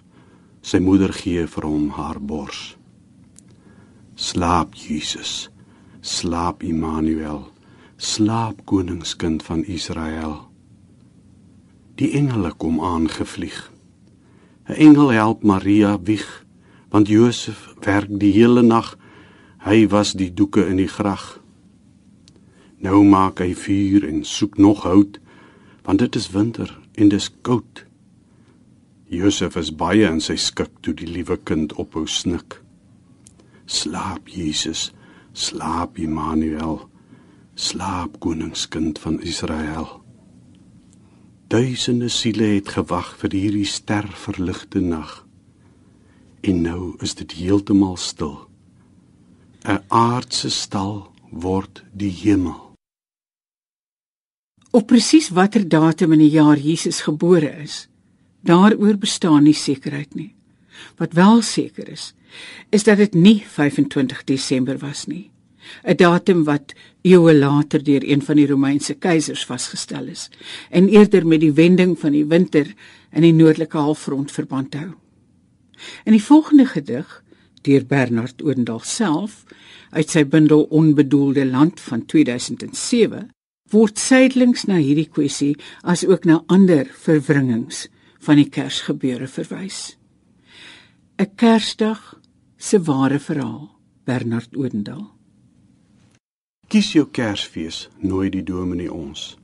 Sy 0.64 0.79
moeder 0.81 1.12
gee 1.12 1.44
vir 1.44 1.66
hom 1.68 1.90
haar 1.92 2.16
bors. 2.16 2.79
Slaap 4.16 4.73
Jesus. 4.81 5.51
Slaap 6.01 6.64
Immanuel. 6.64 7.42
Slaap 8.01 8.64
koningskind 8.64 9.44
van 9.44 9.61
Israel. 9.68 10.49
Die 12.01 12.14
engele 12.16 12.55
kom 12.57 12.81
aangevlieg. 12.81 13.68
'n 14.64 14.81
Engel 14.81 15.12
help 15.12 15.42
Maria 15.42 16.01
wieg, 16.01 16.46
want 16.88 17.09
Josef 17.09 17.75
werk 17.85 18.09
die 18.09 18.33
hele 18.33 18.62
nag. 18.62 18.96
Hy 19.59 19.88
was 19.88 20.12
die 20.12 20.33
doeke 20.33 20.64
in 20.66 20.77
die 20.77 20.88
grag. 20.88 21.40
Nou 22.81 23.05
maak 23.05 23.44
hy 23.44 23.53
vuur 23.55 24.09
en 24.09 24.25
soek 24.25 24.57
nog 24.57 24.83
hout, 24.88 25.20
want 25.85 25.99
dit 25.99 26.16
is 26.16 26.31
winter 26.31 26.80
en 27.01 27.09
dis 27.09 27.31
koud. 27.43 27.85
Josef 29.11 29.57
is 29.59 29.73
baie 29.75 30.07
in 30.07 30.21
sy 30.23 30.37
skik 30.39 30.77
toe 30.85 30.95
die 30.95 31.09
liewe 31.09 31.39
kind 31.49 31.73
ophou 31.81 32.07
snik. 32.07 32.61
Slaap 33.67 34.29
Jesus, 34.31 34.91
slaap 35.33 35.99
Immanuel, 35.99 36.83
slaap 37.57 38.21
koningskind 38.23 39.01
van 39.03 39.19
Israel. 39.27 39.89
Duisende 41.51 42.11
siele 42.13 42.53
het 42.55 42.71
gewag 42.77 43.17
vir 43.19 43.35
hierdie 43.35 43.67
sterverligte 43.67 44.83
nag. 44.85 45.25
En 46.47 46.63
nou 46.63 46.95
is 47.03 47.17
dit 47.19 47.33
heeltemal 47.41 47.97
stil. 47.99 48.37
'n 49.67 49.83
Aardse 49.89 50.51
stal 50.51 51.11
word 51.31 51.83
die 51.93 52.13
hemel. 52.23 52.70
Op 54.71 54.87
presies 54.87 55.33
watter 55.35 55.65
datum 55.67 56.13
in 56.15 56.21
die 56.23 56.31
jaar 56.31 56.59
Jesus 56.59 57.01
gebore 57.03 57.49
is, 57.59 57.89
daaroor 58.47 59.01
bestaan 59.03 59.43
nie 59.49 59.57
sekerheid 59.57 60.15
nie. 60.15 60.31
Wat 61.01 61.17
wel 61.19 61.43
seker 61.43 61.89
is, 61.91 62.13
is 62.71 62.87
dat 62.87 63.01
dit 63.03 63.17
nie 63.19 63.41
25 63.43 64.23
Desember 64.29 64.79
was 64.79 65.09
nie, 65.11 65.31
'n 65.85 65.97
datum 65.97 66.45
wat 66.45 66.75
eeue 67.03 67.35
later 67.35 67.83
deur 67.83 68.05
een 68.07 68.23
van 68.23 68.37
die 68.37 68.47
Romeinse 68.47 68.95
keisers 68.95 69.45
vasgestel 69.45 70.07
is 70.07 70.31
en 70.71 70.89
eerder 70.89 71.27
met 71.27 71.41
die 71.41 71.53
wending 71.53 71.99
van 71.99 72.13
die 72.13 72.25
winter 72.25 72.67
in 73.13 73.23
die 73.23 73.33
noordelike 73.33 73.77
halfrond 73.77 74.31
verband 74.31 74.75
hou. 74.75 74.95
In 76.05 76.13
die 76.13 76.23
volgende 76.23 76.67
gedig 76.67 77.23
deur 77.63 77.87
Bernard 77.87 78.43
Oendal 78.43 78.81
self 78.81 79.45
uit 79.91 80.11
sy 80.11 80.25
bundel 80.25 80.63
Onbedoelde 80.63 81.47
land 81.47 81.81
van 81.81 82.07
2007 82.07 83.31
word 83.71 83.99
suidelings 83.99 84.67
na 84.67 84.81
hierdie 84.83 85.09
kwessie 85.09 85.55
as 85.83 86.03
ook 86.07 86.27
na 86.27 86.41
ander 86.51 86.89
verwringings 87.05 87.87
van 88.21 88.41
die 88.41 88.49
Kersgebeure 88.51 89.29
verwys. 89.31 89.97
'n 91.19 91.31
Kersdag 91.37 92.21
se 92.57 92.79
ware 92.83 93.19
verhaal, 93.19 93.71
Bernard 94.05 94.57
Oudendal. 94.57 95.11
Kies 96.69 96.93
jou 96.93 97.07
Kersfees, 97.07 97.89
nooi 97.99 98.31
die 98.31 98.43
dominee 98.43 98.93
ons. 98.93 99.37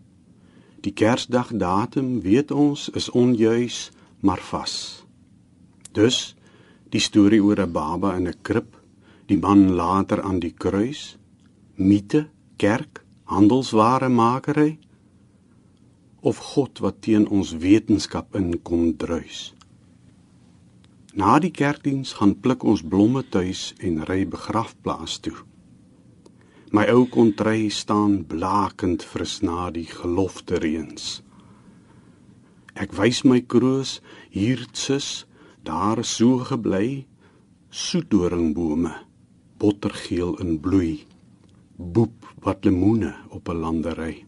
Die 0.80 0.92
Kersdag 0.92 1.50
datum, 1.52 2.20
weet 2.20 2.50
ons, 2.50 2.88
is 2.94 3.10
onjuis, 3.10 3.90
maar 4.20 4.40
vas. 4.40 5.04
Dus 5.92 6.36
die 6.90 7.00
storie 7.00 7.42
oor 7.42 7.60
'n 7.60 7.72
baba 7.72 8.16
in 8.16 8.28
'n 8.28 8.42
krib, 8.42 8.76
die 9.26 9.38
man 9.38 9.72
later 9.72 10.22
aan 10.22 10.40
die 10.40 10.54
kruis, 10.54 11.16
mite, 11.74 12.28
kerk 12.56 13.05
handelsware 13.26 14.08
makery 14.08 14.78
of 16.22 16.38
God 16.54 16.78
wat 16.84 17.00
teen 17.02 17.26
ons 17.28 17.52
wetenskap 17.62 18.34
in 18.38 18.52
kom 18.62 18.92
druis. 18.98 19.52
Na 21.16 21.38
die 21.42 21.50
kerkdiens 21.50 22.16
gaan 22.18 22.36
pluk 22.40 22.62
ons 22.62 22.84
blomme 22.86 23.24
tuis 23.26 23.72
en 23.78 24.02
ry 24.08 24.24
begrafplaas 24.30 25.18
toe. 25.24 25.36
My 26.74 26.84
ou 26.92 27.06
kontry 27.10 27.70
staan 27.72 28.20
blakend 28.28 29.02
fris 29.06 29.40
na 29.42 29.70
die 29.74 29.86
gelofte 29.88 30.60
reëns. 30.62 31.20
Ek 32.76 32.92
wys 32.98 33.24
my 33.24 33.40
kroos 33.40 33.98
hier 34.30 34.66
sus, 34.76 35.24
daar 35.64 36.04
so 36.04 36.42
gebly, 36.46 37.06
soetdoringbome, 37.70 38.92
bottergeel 39.58 40.36
in 40.42 40.58
bloei 40.60 41.06
boep 41.76 42.25
wat 42.46 42.64
lemoene 42.64 43.14
op 43.28 43.48
'n 43.48 43.58
landery. 43.58 44.24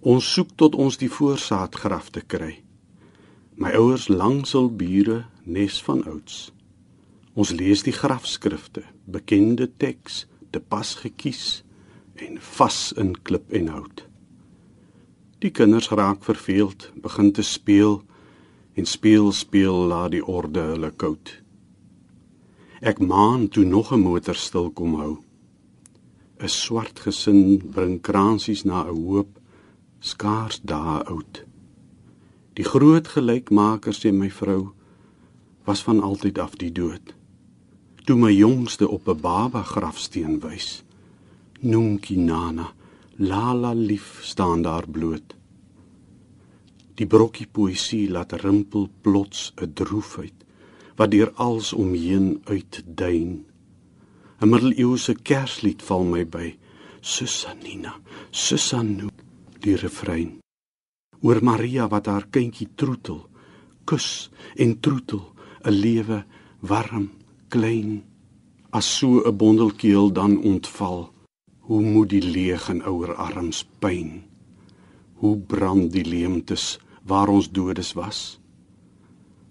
Ons 0.00 0.32
soek 0.32 0.50
tot 0.56 0.74
ons 0.74 0.96
die 0.96 1.10
voorsaat 1.10 1.74
graf 1.74 2.10
te 2.10 2.20
kry. 2.20 2.62
My 3.54 3.70
ouers 3.70 4.08
langsel 4.08 4.70
bure 4.76 5.24
nes 5.44 5.82
van 5.82 6.04
ouds. 6.04 6.52
Ons 7.34 7.50
lees 7.50 7.82
die 7.82 7.92
grafskrifte, 7.92 8.82
bekende 9.04 9.70
teks, 9.76 10.26
te 10.50 10.60
pas 10.60 10.94
gekies 10.94 11.64
en 12.14 12.38
vas 12.40 12.92
in 12.96 13.22
klip 13.22 13.52
en 13.52 13.68
hout. 13.68 14.06
Die 15.38 15.50
kinders 15.50 15.88
raak 15.88 16.24
verveeld, 16.24 16.92
begin 16.94 17.32
te 17.32 17.42
speel 17.42 18.02
en 18.74 18.86
speel 18.86 19.32
speel 19.32 19.86
laat 19.86 20.10
die 20.10 20.24
orde 20.24 20.60
hulle 20.60 20.90
koud. 20.90 21.42
Ek 22.80 22.98
maan 22.98 23.48
toe 23.48 23.64
nog 23.64 23.92
'n 23.92 24.00
motor 24.00 24.34
stil 24.34 24.70
kom 24.70 24.94
hou. 24.94 25.23
'n 26.44 26.48
swart 26.48 27.00
gesin 27.04 27.40
bring 27.74 27.94
kransies 28.06 28.62
na 28.68 28.78
'n 28.84 28.96
hoop 29.06 29.30
skaars 30.10 30.56
dae 30.70 30.98
oud. 31.12 31.34
Die 32.56 32.66
groot 32.72 33.06
gelykmaker 33.14 33.94
sê 33.96 34.12
my 34.12 34.30
vrou 34.40 34.62
was 35.66 35.80
van 35.86 36.00
altyd 36.08 36.38
af 36.38 36.54
die 36.62 36.72
dood. 36.80 37.14
Toe 38.04 38.16
my 38.16 38.32
jongste 38.44 38.88
op 38.88 39.08
'n 39.08 39.20
baba 39.20 39.62
grafsteen 39.62 40.34
wys, 40.44 40.84
noem 41.60 41.98
Kinana, 42.04 42.66
lala 43.16 43.72
lief 43.72 44.20
staan 44.22 44.62
daar 44.62 44.86
bloot. 44.88 45.34
Die 46.94 47.06
brokkie 47.06 47.46
poesie 47.46 48.10
laat 48.10 48.32
rimpel 48.32 48.88
plots 49.00 49.52
'n 49.56 49.72
droefheid 49.72 50.38
wat 50.96 51.10
deur 51.10 51.32
als 51.32 51.72
omheen 51.72 52.40
uitduin. 52.44 53.46
'n 54.40 54.48
middeleeuse 54.50 55.14
kerslied 55.22 55.82
val 55.82 56.04
my 56.04 56.24
by 56.24 56.56
Susanina 57.00 57.92
Susanu 58.30 59.08
die 59.60 59.76
refrein. 59.76 60.40
Oor 61.22 61.40
Maria 61.42 61.88
wat 61.88 62.06
haar 62.06 62.26
kindjie 62.34 62.68
troetel 62.74 63.20
kus 63.88 64.30
en 64.56 64.80
troetel 64.80 65.22
'n 65.64 65.74
lewe 65.84 66.18
warm 66.60 67.06
klein 67.48 68.02
as 68.70 68.86
so 68.98 69.22
'n 69.22 69.36
bondelkeel 69.36 70.12
dan 70.12 70.42
ontval. 70.42 71.12
Hoe 71.66 71.82
moet 71.82 72.10
die 72.10 72.26
leeg 72.36 72.68
en 72.68 72.84
ouer 72.84 73.14
arms 73.14 73.64
pyn? 73.78 74.22
Hoe 75.14 75.38
brand 75.38 75.92
die 75.92 76.04
leemtes 76.04 76.78
waar 77.06 77.28
ons 77.28 77.50
dodes 77.50 77.92
was? 77.92 78.38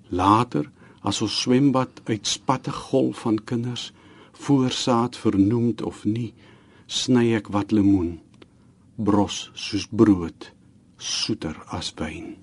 Later 0.09 0.71
as 1.01 1.21
ons 1.21 1.41
swembad 1.41 2.01
uit 2.03 2.27
spatte 2.27 2.71
golf 2.71 3.19
van 3.25 3.43
kinders 3.43 3.93
voorsaat 4.43 5.17
vernoemd 5.17 5.81
of 5.87 6.03
nie, 6.05 6.33
sny 6.87 7.31
ek 7.37 7.49
wat 7.55 7.71
lemoen, 7.71 8.17
bros 8.95 9.49
soos 9.55 9.87
brood, 9.89 10.51
soeter 10.97 11.55
as 11.71 11.93
wyn. 11.99 12.42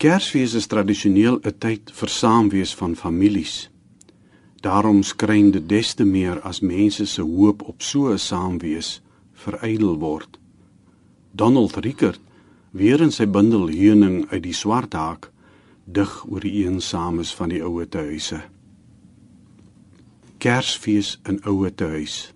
Kersfees 0.00 0.54
is 0.54 0.66
tradisioneel 0.66 1.36
'n 1.44 1.58
tyd 1.60 1.90
vir 1.92 2.08
saamwees 2.08 2.72
van 2.74 2.94
families. 2.96 3.68
Daarom 4.64 5.02
skryn 5.02 5.50
dit 5.50 5.68
des 5.68 5.94
te 5.94 6.04
meer 6.04 6.40
as 6.40 6.60
mense 6.60 7.06
se 7.06 7.22
hoop 7.22 7.62
op 7.62 7.82
so 7.82 8.08
'n 8.08 8.18
saamwees 8.18 9.02
verydel 9.32 9.98
word. 9.98 10.38
Donald 11.32 11.76
Rickert, 11.76 12.20
weer 12.70 13.00
in 13.00 13.12
sy 13.12 13.26
bundel 13.26 13.68
Heuning 13.68 14.30
uit 14.30 14.42
die 14.42 14.52
swart 14.52 14.92
haak, 14.92 15.30
dig 15.84 16.24
oor 16.30 16.40
die 16.40 16.64
eensames 16.64 17.34
van 17.34 17.48
die 17.48 17.62
ouete 17.62 17.98
huise. 17.98 18.40
Kersfees 20.38 21.20
in 21.28 21.42
ouete 21.42 21.84
huis. 21.84 22.32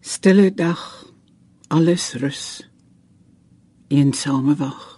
Stille 0.00 0.54
dag, 0.54 1.06
alles 1.68 2.14
rus. 2.14 2.68
Eensame 3.88 4.56
wag. 4.56 4.91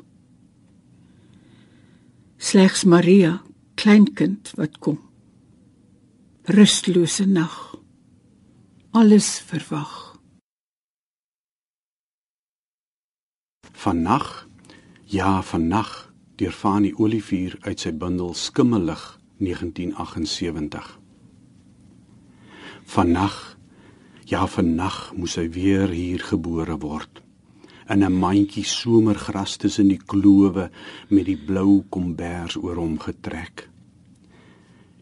Slegs 2.55 2.84
Maria, 2.84 3.42
kleinkind 3.74 4.52
wat 4.55 4.78
kom. 4.78 5.00
Rustlose 6.44 7.26
nag. 7.26 7.74
Alles 8.90 9.40
verwag. 9.42 10.20
Vannag, 13.72 14.46
ja, 15.11 15.42
vannag, 15.42 15.90
deur 16.38 16.55
Fanie 16.55 16.94
Olivier 16.94 17.59
uit 17.66 17.82
sy 17.82 17.90
bundel 17.90 18.30
Skimmelig 18.38 19.02
1978. 19.42 20.94
Vannag, 22.94 23.40
ja, 24.30 24.46
vannag 24.46 25.09
moes 25.18 25.34
hy 25.42 25.48
weer 25.59 25.90
hier 25.90 26.22
gebore 26.30 26.78
word. 26.86 27.24
In 27.89 28.05
'n 28.05 28.12
mandjie 28.12 28.64
somergras 28.64 29.57
tussen 29.57 29.89
die 29.89 30.01
klowe 30.07 30.70
met 31.09 31.24
die 31.24 31.37
blou 31.37 31.85
kombers 31.89 32.57
oor 32.57 32.76
hom 32.76 32.99
getrek. 32.99 33.68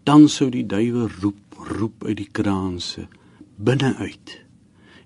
Dan 0.02 0.28
sou 0.28 0.50
die 0.50 0.66
duwe 0.66 1.08
roep, 1.20 1.54
roep 1.78 2.04
uit 2.04 2.16
die 2.16 2.30
kraanse 2.32 3.08
binne 3.56 3.94
uit 3.96 4.40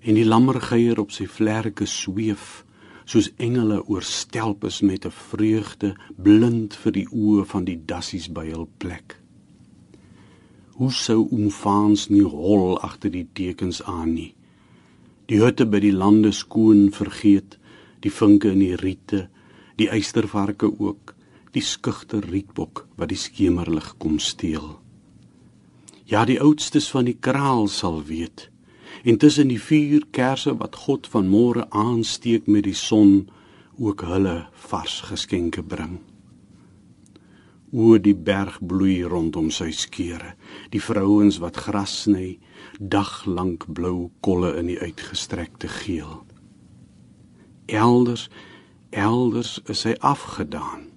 en 0.01 0.15
die 0.15 0.25
lammergeier 0.25 0.99
op 0.99 1.11
sy 1.11 1.27
vlerke 1.27 1.85
sweef 1.85 2.63
soos 3.07 3.29
engele 3.37 3.77
oorstelp 3.87 4.65
is 4.67 4.81
met 4.81 5.05
'n 5.05 5.11
vreugde 5.11 5.95
blind 6.15 6.75
vir 6.75 6.91
die 6.91 7.07
oë 7.11 7.45
van 7.45 7.63
die 7.63 7.79
dassies 7.85 8.27
by 8.31 8.45
hul 8.49 8.67
plek. 8.77 9.19
Hoe 10.77 10.91
sou 10.91 11.27
omfaans 11.31 12.09
nie 12.09 12.23
hol 12.23 12.79
agter 12.79 13.11
die 13.11 13.27
tekens 13.33 13.83
aan 13.83 14.13
nie. 14.13 14.33
Die 15.25 15.39
hutte 15.39 15.65
by 15.65 15.79
die 15.79 15.91
lande 15.91 16.31
skoon 16.31 16.91
vergeet, 16.91 17.57
die 18.05 18.11
vinke 18.13 18.51
in 18.53 18.59
die 18.61 18.75
riete, 18.75 19.27
die 19.77 19.89
eystervarke 19.93 20.69
ook, 20.79 21.15
die 21.53 21.63
skugter 21.63 22.25
rietbok 22.25 22.85
wat 22.97 23.09
die 23.09 23.19
skemerlig 23.19 23.93
kom 23.97 24.19
steel. 24.19 24.77
Ja, 26.07 26.25
die 26.25 26.39
oudstes 26.41 26.89
van 26.91 27.07
die 27.09 27.17
kraal 27.19 27.67
sal 27.67 28.03
weet 28.07 28.49
en 29.03 29.17
tussen 29.21 29.51
die 29.51 29.61
vier 29.61 30.05
kersse 30.11 30.53
wat 30.59 30.75
God 30.87 31.07
van 31.11 31.27
môre 31.31 31.67
aansteek 31.75 32.47
met 32.47 32.65
die 32.65 32.75
son 32.75 33.27
ook 33.77 34.03
hulle 34.07 34.37
vars 34.67 35.01
geskenke 35.09 35.63
bring. 35.63 35.99
Oor 37.71 37.99
die 37.99 38.15
berg 38.15 38.57
bloei 38.63 39.01
rondom 39.03 39.51
sy 39.51 39.69
skere, 39.75 40.33
die 40.71 40.81
vrouens 40.81 41.37
wat 41.43 41.59
gras 41.67 41.93
sny, 42.05 42.37
dag 42.79 43.25
lank 43.27 43.67
blou 43.67 44.09
kolle 44.25 44.55
in 44.59 44.71
die 44.71 44.79
uitgestrekte 44.79 45.69
geel. 45.83 46.26
Elders, 47.67 48.29
elders 48.89 49.59
is 49.67 49.83
hy 49.83 49.95
afgedaan. 49.99 50.87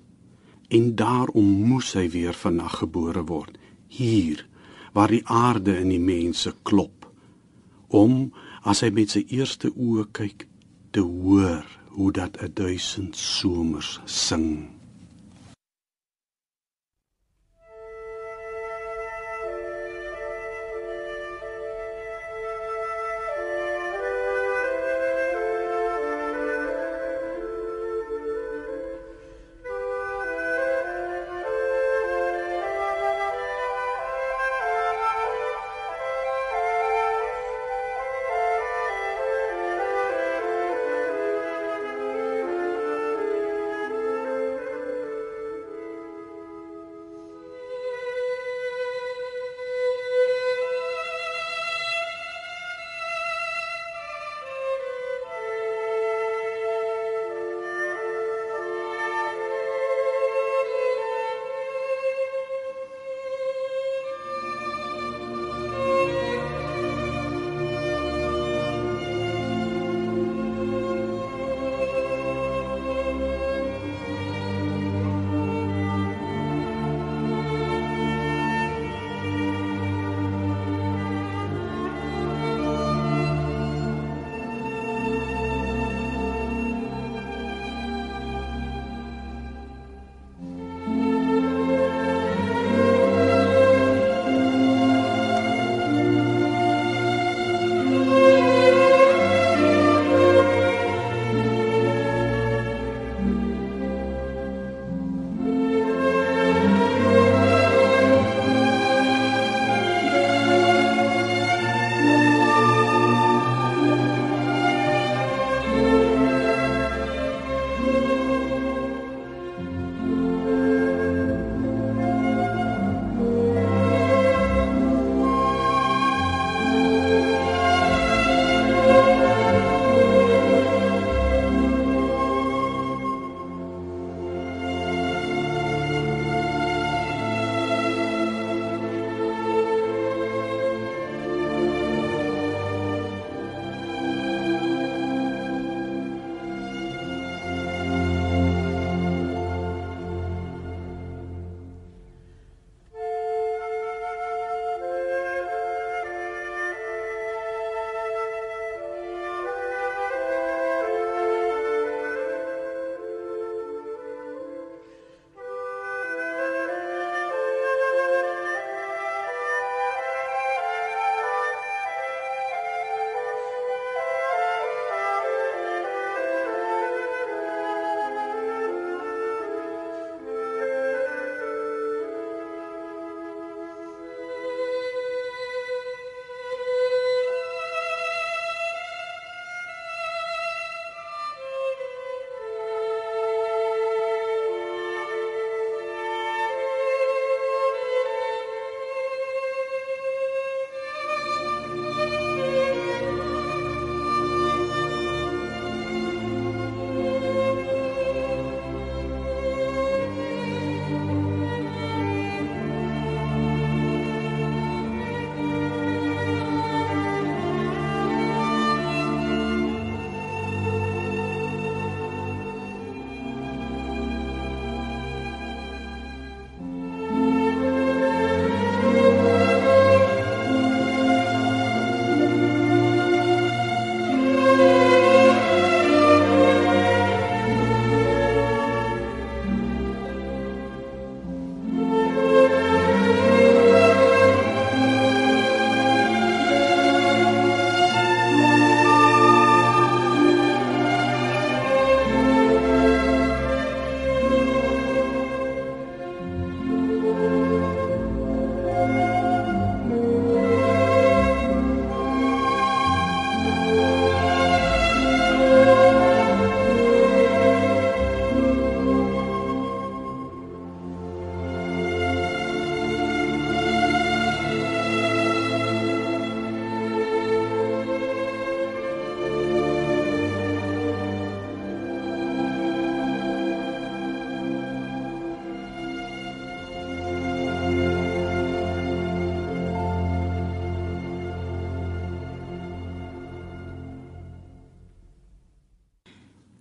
En 0.71 0.95
daarom 0.95 1.47
moes 1.66 1.93
hy 1.99 2.07
weer 2.11 2.35
vannag 2.35 2.79
gebore 2.85 3.25
word, 3.27 3.59
hier 3.91 4.47
waar 4.95 5.11
die 5.11 5.27
aarde 5.27 5.77
in 5.79 5.91
die 5.91 6.03
mense 6.03 6.53
klop 6.62 7.11
om 7.91 8.31
as 8.62 8.83
hy 8.85 8.91
met 8.95 9.11
sy 9.11 9.25
eerste 9.35 9.71
oë 9.75 10.07
kyk 10.14 10.47
te 10.95 11.03
hoor 11.03 11.66
hoe 11.97 12.11
dat 12.14 12.39
'n 12.39 12.55
duisend 12.55 13.16
somers 13.16 14.01
sing. 14.05 14.80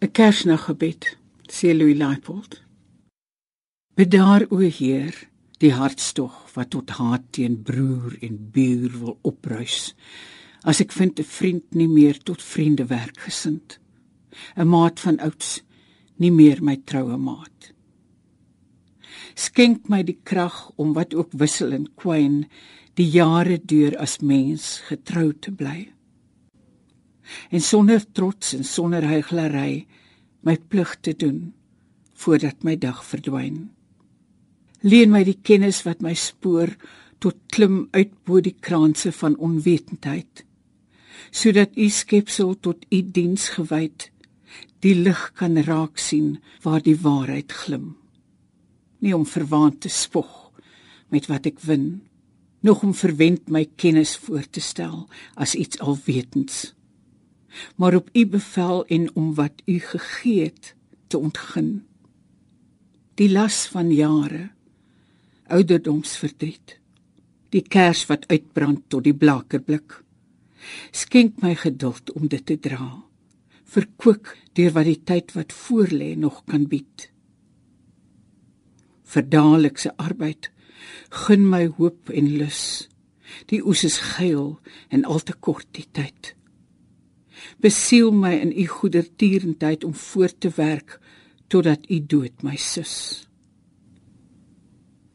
'n 0.10 0.12
Kersnaggebed, 0.12 1.18
sê 1.47 1.70
Louis 1.78 1.93
Leipold. 1.93 2.64
Bedaar 3.93 4.47
o 4.49 4.57
Heer 4.57 5.14
die 5.62 5.70
hartstog 5.70 6.34
wat 6.55 6.72
tot 6.74 6.95
haat 6.97 7.28
teen 7.36 7.60
broer 7.62 8.16
en 8.26 8.39
buur 8.53 8.95
wil 9.01 9.20
opruis. 9.22 9.93
As 10.66 10.82
ek 10.82 10.95
vind 10.97 11.20
'n 11.20 11.24
vriend 11.38 11.76
nie 11.76 11.88
meer 11.88 12.18
tot 12.18 12.41
vriende 12.41 12.86
werk 12.89 13.20
gesind. 13.28 13.78
'n 14.57 14.68
Maat 14.68 14.99
van 14.99 15.20
ouds 15.20 15.62
nie 16.18 16.32
meer 16.32 16.64
my 16.64 16.78
troue 16.86 17.18
maat. 17.18 17.72
Skenk 19.36 19.89
my 19.89 20.01
die 20.03 20.20
krag 20.24 20.72
om 20.76 20.93
wat 20.93 21.14
ook 21.14 21.32
wissel 21.34 21.72
en 21.72 21.86
kwyn 21.95 22.47
die 22.95 23.10
jare 23.10 23.60
deur 23.62 23.97
as 23.97 24.20
mens 24.20 24.82
getrou 24.89 25.34
te 25.34 25.51
bly. 25.51 25.93
En 27.51 27.62
sonder 27.62 28.12
trots 28.12 28.53
en 28.53 28.64
sonder 28.64 29.05
heuglary 29.05 29.86
my 30.45 30.55
plig 30.57 30.95
te 31.01 31.13
doen 31.13 31.53
voordat 32.19 32.63
my 32.63 32.75
dag 32.77 33.03
verdwyn. 33.05 33.69
Leen 34.81 35.11
my 35.11 35.23
die 35.27 35.37
kennis 35.43 35.83
wat 35.87 36.01
my 36.03 36.13
spoor 36.15 36.71
tot 37.23 37.35
klim 37.51 37.87
uit 37.91 38.11
bo 38.27 38.39
die 38.43 38.55
kraanse 38.55 39.11
van 39.15 39.35
onwetendheid 39.37 40.45
sodat 41.35 41.75
u 41.77 41.89
skepsel 41.93 42.55
tot 42.63 42.85
u 42.89 43.01
diens 43.03 43.49
gewyd 43.57 44.09
die 44.83 44.95
lig 44.95 45.19
kan 45.37 45.59
raak 45.67 45.99
sien 45.99 46.37
waar 46.63 46.81
die 46.83 46.95
waarheid 47.03 47.51
glim 47.51 47.91
nie 49.03 49.13
om 49.15 49.27
verwaand 49.27 49.81
te 49.83 49.91
spog 49.93 50.31
met 51.13 51.27
wat 51.31 51.49
ek 51.51 51.59
win 51.67 51.89
nog 52.65 52.83
om 52.87 52.95
verwend 52.95 53.51
my 53.51 53.65
kennis 53.75 54.15
voor 54.23 54.47
te 54.47 54.63
stel 54.63 55.05
as 55.35 55.55
iets 55.59 55.79
alwetends 55.83 56.71
maar 57.76 57.95
op 57.95 58.10
u 58.14 58.26
bevel 58.26 58.86
en 58.86 59.16
om 59.16 59.34
wat 59.34 59.62
u 59.66 59.80
gegee 59.80 60.43
het 60.43 60.76
te 61.08 61.18
ontgin. 61.18 61.84
Die 63.14 63.32
las 63.32 63.66
van 63.68 63.91
jare 63.91 64.50
ouderdomsverdriet 65.50 66.78
die 67.50 67.66
kers 67.66 68.06
wat 68.10 68.28
uitbrand 68.30 68.86
tot 68.93 69.04
die 69.08 69.16
blakerblik 69.18 69.97
skenk 70.93 71.39
my 71.41 71.56
geduld 71.56 72.12
om 72.14 72.28
dit 72.28 72.45
te 72.45 72.58
dra. 72.60 73.02
Verkoop 73.70 74.30
deur 74.58 74.74
wat 74.76 74.89
die 74.89 75.00
tyd 75.08 75.34
wat 75.38 75.56
voorlê 75.56 76.14
nog 76.18 76.43
kan 76.45 76.68
bied. 76.70 77.10
Verdalikse 79.10 79.93
arbeid 79.97 80.52
gun 81.26 81.47
my 81.50 81.66
hoop 81.78 82.12
en 82.14 82.28
lus. 82.38 82.89
Die 83.50 83.62
oes 83.66 83.86
is 83.88 83.97
geil 84.18 84.60
en 84.89 85.06
al 85.06 85.24
te 85.26 85.34
kort 85.34 85.70
die 85.78 85.88
tyd 85.91 86.36
besiel 87.58 88.12
my 88.12 88.36
in 88.38 88.52
u 88.52 88.68
goedertierendheid 88.68 89.84
om 89.84 89.93
voort 89.93 90.39
te 90.39 90.52
werk 90.56 91.00
totdat 91.47 91.89
u 91.89 92.06
dood 92.06 92.43
my 92.43 92.56
sus 92.56 93.30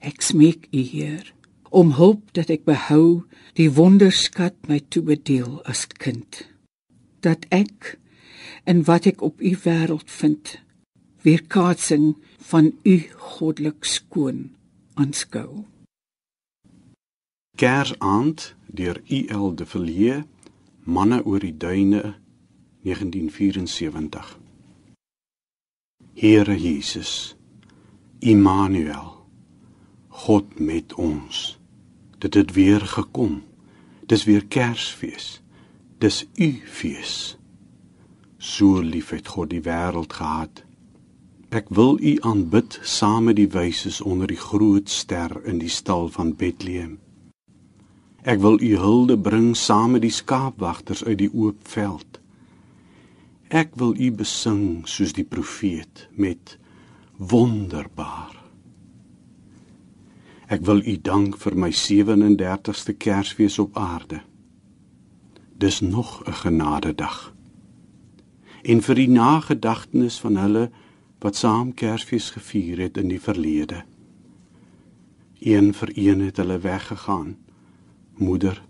Ek 0.04 0.20
smeek 0.20 0.66
U 0.68 0.82
Heer 0.84 1.30
om 1.72 1.94
hulp 1.96 2.26
dat 2.36 2.50
ek 2.52 2.66
behou 2.68 3.24
die 3.56 3.70
wonderskat 3.72 4.56
my 4.68 4.82
toebedeel 4.92 5.62
as 5.64 5.86
kind. 5.88 6.42
Dat 7.24 7.46
ek 7.48 7.94
en 8.68 8.82
wat 8.84 9.08
ek 9.08 9.24
op 9.24 9.40
U 9.40 9.54
wêreld 9.64 10.12
vind, 10.12 10.58
weerkaatsing 11.24 12.12
van 12.50 12.74
U 12.84 12.96
goddelik 13.16 13.88
skoon 13.88 14.50
aanskou. 15.00 15.64
Kersaand 17.56 18.52
deur 18.68 19.00
U.L. 19.08 19.54
de 19.56 19.64
Villiers, 19.64 20.28
manne 20.84 21.22
oor 21.24 21.40
die 21.40 21.56
duine 21.56 22.12
1974. 22.84 24.38
Here 26.12 26.56
Jesus, 26.56 27.34
Immanuel 28.18 29.14
God 30.08 30.58
met 30.58 30.94
ons. 30.94 31.58
Dit 32.18 32.34
het 32.34 32.52
weer 32.52 32.80
gekom. 32.80 33.42
Dis 34.06 34.24
weer 34.24 34.44
Kersfees. 34.46 35.40
Dis 35.98 36.26
u 36.34 36.60
fees. 36.64 37.36
So 38.38 38.80
lief 38.80 39.10
het 39.10 39.28
God 39.28 39.50
die 39.50 39.62
wêreld 39.64 40.12
gehad. 40.12 40.62
Ek 41.48 41.72
wil 41.72 41.96
u 42.00 42.16
aanbid 42.20 42.78
saam 42.82 43.30
met 43.30 43.40
die 43.40 43.48
wyses 43.48 44.00
onder 44.00 44.28
die 44.28 44.40
groot 44.40 44.90
ster 44.90 45.40
in 45.48 45.58
die 45.58 45.72
stal 45.72 46.08
van 46.12 46.34
Bethlehem. 46.36 46.98
Ek 48.22 48.40
wil 48.44 48.60
u 48.60 48.76
hulde 48.76 49.18
bring 49.18 49.56
saam 49.56 49.96
met 49.96 50.04
die 50.04 50.12
skaapwagters 50.12 51.04
uit 51.04 51.18
die 51.18 51.30
oop 51.32 51.64
veld. 51.68 52.13
Ek 53.54 53.76
wil 53.78 53.94
u 53.94 54.10
besing 54.10 54.82
soos 54.90 55.14
die 55.14 55.26
profeet 55.26 56.08
met 56.18 56.58
wonderbaar 57.18 58.44
Ek 60.54 60.60
wil 60.68 60.82
U 60.84 60.94
dank 61.00 61.38
vir 61.40 61.54
my 61.56 61.70
37ste 61.72 62.92
Kersfees 63.00 63.56
op 63.58 63.76
aarde. 63.80 64.20
Dis 65.56 65.80
nog 65.80 66.22
'n 66.26 66.32
genadedag. 66.32 67.34
En 68.62 68.82
vir 68.82 68.94
die 68.94 69.08
nagedagtenis 69.08 70.18
van 70.20 70.36
hulle 70.36 70.70
wat 71.18 71.36
saam 71.36 71.74
Kersfees 71.74 72.30
gevier 72.30 72.78
het 72.78 72.96
in 72.96 73.08
die 73.08 73.20
verlede. 73.20 73.84
Een 75.40 75.74
vir 75.74 75.90
een 75.94 76.20
het 76.20 76.36
hulle 76.36 76.58
weggegaan. 76.58 77.36
Moeder, 78.16 78.64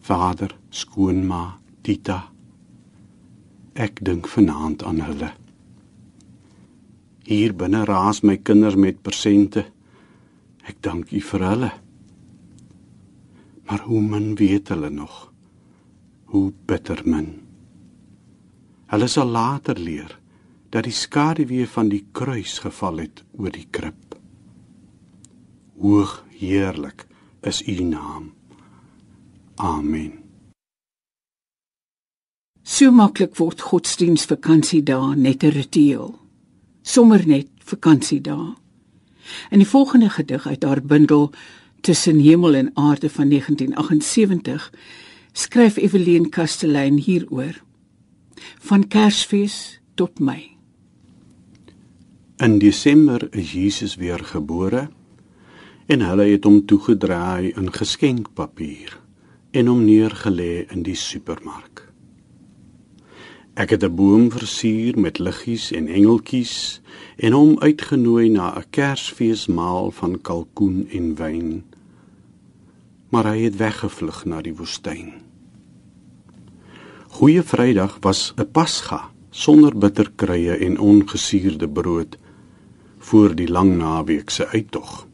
vader, 0.00 0.56
skoonma, 0.68 1.58
Tita. 1.82 2.31
Ek 3.72 4.02
dink 4.04 4.28
vanaand 4.28 4.82
aan 4.84 5.00
hulle. 5.00 5.30
Hier 7.24 7.54
binne 7.56 7.84
raas 7.88 8.20
my 8.20 8.36
kinders 8.36 8.76
met 8.76 9.00
persente. 9.02 9.64
Ek 10.68 10.82
dank 10.84 11.12
U 11.12 11.20
vir 11.20 11.44
hulle. 11.48 11.70
Maar 13.64 13.86
hoe 13.88 14.02
min 14.02 14.34
weet 14.36 14.68
hulle 14.68 14.90
nog? 14.90 15.32
Hoe 16.34 16.52
bitter 16.66 17.00
min. 17.04 17.30
Hulle 18.92 19.08
sal 19.08 19.32
later 19.32 19.78
leer 19.80 20.18
dat 20.72 20.84
die 20.84 20.96
skaduwee 20.96 21.68
van 21.68 21.88
die 21.92 22.04
kruis 22.12 22.58
geval 22.64 23.04
het 23.04 23.24
oor 23.38 23.52
die 23.52 23.68
krib. 23.70 24.16
Hoog 25.80 26.18
heerlik 26.36 27.06
is 27.40 27.62
U 27.68 27.80
naam. 27.88 28.32
Amen. 29.56 30.21
So 32.62 32.90
maklik 32.90 33.36
word 33.36 33.60
godsdienstvakansiedae 33.60 35.16
net 35.16 35.42
'n 35.42 35.50
ritueel. 35.50 36.18
Sommer 36.82 37.26
net 37.26 37.48
vakansiedae. 37.58 38.54
In 39.50 39.58
die 39.58 39.68
volgende 39.68 40.08
gedig 40.08 40.46
uit 40.46 40.62
haar 40.62 40.82
bundel 40.82 41.32
Tussen 41.82 42.18
hemel 42.18 42.54
en 42.54 42.70
aarde 42.74 43.10
van 43.10 43.28
1978 43.28 44.72
skryf 45.32 45.76
Evelien 45.76 46.28
Kastelein 46.28 46.98
hieroor 46.98 47.62
van 48.58 48.86
Kersfees 48.88 49.80
tot 49.94 50.18
Mei. 50.18 50.56
In 52.36 52.58
Desember 52.58 53.34
is 53.34 53.52
Jesus 53.52 53.94
weer 53.94 54.22
gebore 54.24 54.88
en 55.86 56.06
hulle 56.06 56.28
het 56.30 56.44
hom 56.44 56.60
toegedraai 56.66 57.50
in 57.50 57.72
geskenkpapier 57.74 58.94
en 59.50 59.66
hom 59.66 59.82
neergelê 59.82 60.62
in 60.70 60.86
die 60.86 60.96
supermark. 60.96 61.71
Ek 63.52 63.70
het 63.70 63.84
'n 63.84 63.94
boom 63.94 64.30
versier 64.30 64.98
met 64.98 65.18
liggies 65.18 65.72
en 65.72 65.86
engeltjies 65.86 66.80
en 67.16 67.32
hom 67.32 67.58
uitgenooi 67.58 68.28
na 68.28 68.56
'n 68.56 68.64
Kersfeesmaal 68.70 69.90
van 69.90 70.20
kalkoen 70.20 70.88
en 70.90 71.14
wyn. 71.14 71.64
Maar 73.08 73.24
hy 73.24 73.42
het 73.42 73.56
weggevlug 73.56 74.24
na 74.24 74.40
die 74.40 74.56
woestyn. 74.56 75.12
Goeie 77.08 77.42
Vrydag 77.42 77.98
was 78.00 78.32
'n 78.36 78.50
Pasga 78.52 79.10
sonder 79.30 79.78
bitterkrye 79.78 80.56
en 80.56 80.78
ongesuurde 80.78 81.68
brood 81.68 82.16
voor 82.98 83.34
die 83.34 83.48
lang 83.48 83.76
naweek 83.76 84.30
se 84.30 84.46
uittog. 84.46 85.06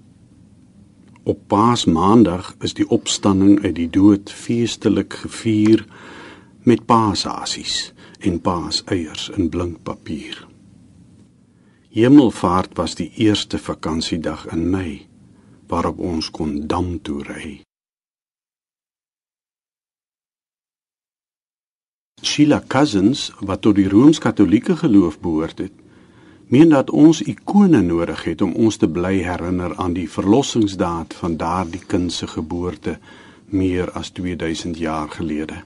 Op 1.22 1.38
Paasmaandag 1.46 2.54
is 2.60 2.74
die 2.74 2.88
opstanding 2.88 3.64
uit 3.64 3.74
die 3.74 3.90
dood 3.90 4.32
feestelik 4.32 5.12
gevier 5.12 5.86
met 6.62 6.86
paasasies 6.86 7.92
en 8.18 8.40
paas 8.40 8.82
eiers 8.84 9.28
in 9.36 9.48
blink 9.48 9.82
papier. 9.82 10.46
Hemelvaart 11.94 12.76
was 12.76 12.94
die 12.94 13.10
eerste 13.16 13.58
vakansiedag 13.58 14.46
in 14.52 14.70
Mei 14.70 15.06
waarop 15.68 15.98
ons 15.98 16.30
kon 16.30 16.54
dam 16.66 16.94
toe 17.04 17.22
ry. 17.26 17.48
Sheila 22.22 22.62
Cousins, 22.66 23.28
wat 23.40 23.60
tot 23.62 23.76
die 23.76 23.88
Rooms-Katolieke 23.88 24.76
geloof 24.76 25.20
behoort 25.20 25.58
het, 25.58 25.72
meen 26.48 26.72
dat 26.72 26.90
ons 26.90 27.20
ikone 27.22 27.80
nodig 27.84 28.24
het 28.24 28.42
om 28.42 28.54
ons 28.56 28.76
te 28.80 28.88
bly 28.88 29.18
herinner 29.22 29.76
aan 29.76 29.92
die 29.92 30.08
verlossingsdaad 30.10 31.14
van 31.20 31.36
daardie 31.36 31.82
kind 31.86 32.12
se 32.12 32.26
geboorte 32.26 32.98
meer 33.52 33.92
as 33.92 34.10
2000 34.16 34.78
jaar 34.78 35.10
gelede. 35.12 35.62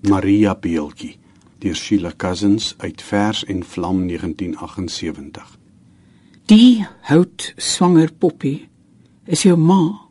Maria 0.00 0.54
beeltjie 0.56 1.18
deur 1.60 1.76
Sheila 1.76 2.12
Cousins 2.16 2.74
uit 2.78 3.02
Vers 3.02 3.44
en 3.44 3.64
Vlam 3.64 4.06
1978. 4.08 5.58
Die 6.48 6.86
hout 7.00 7.52
swanger 7.56 8.08
poppie 8.18 8.68
is 9.28 9.44
jou 9.44 9.58
ma. 9.60 10.08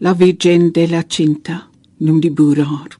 La 0.00 0.14
Virgen 0.16 0.70
de 0.72 0.86
la 0.88 1.02
Cinta, 1.06 1.66
noem 2.00 2.22
die 2.24 2.32
boere 2.32 2.64
haar. 2.64 2.96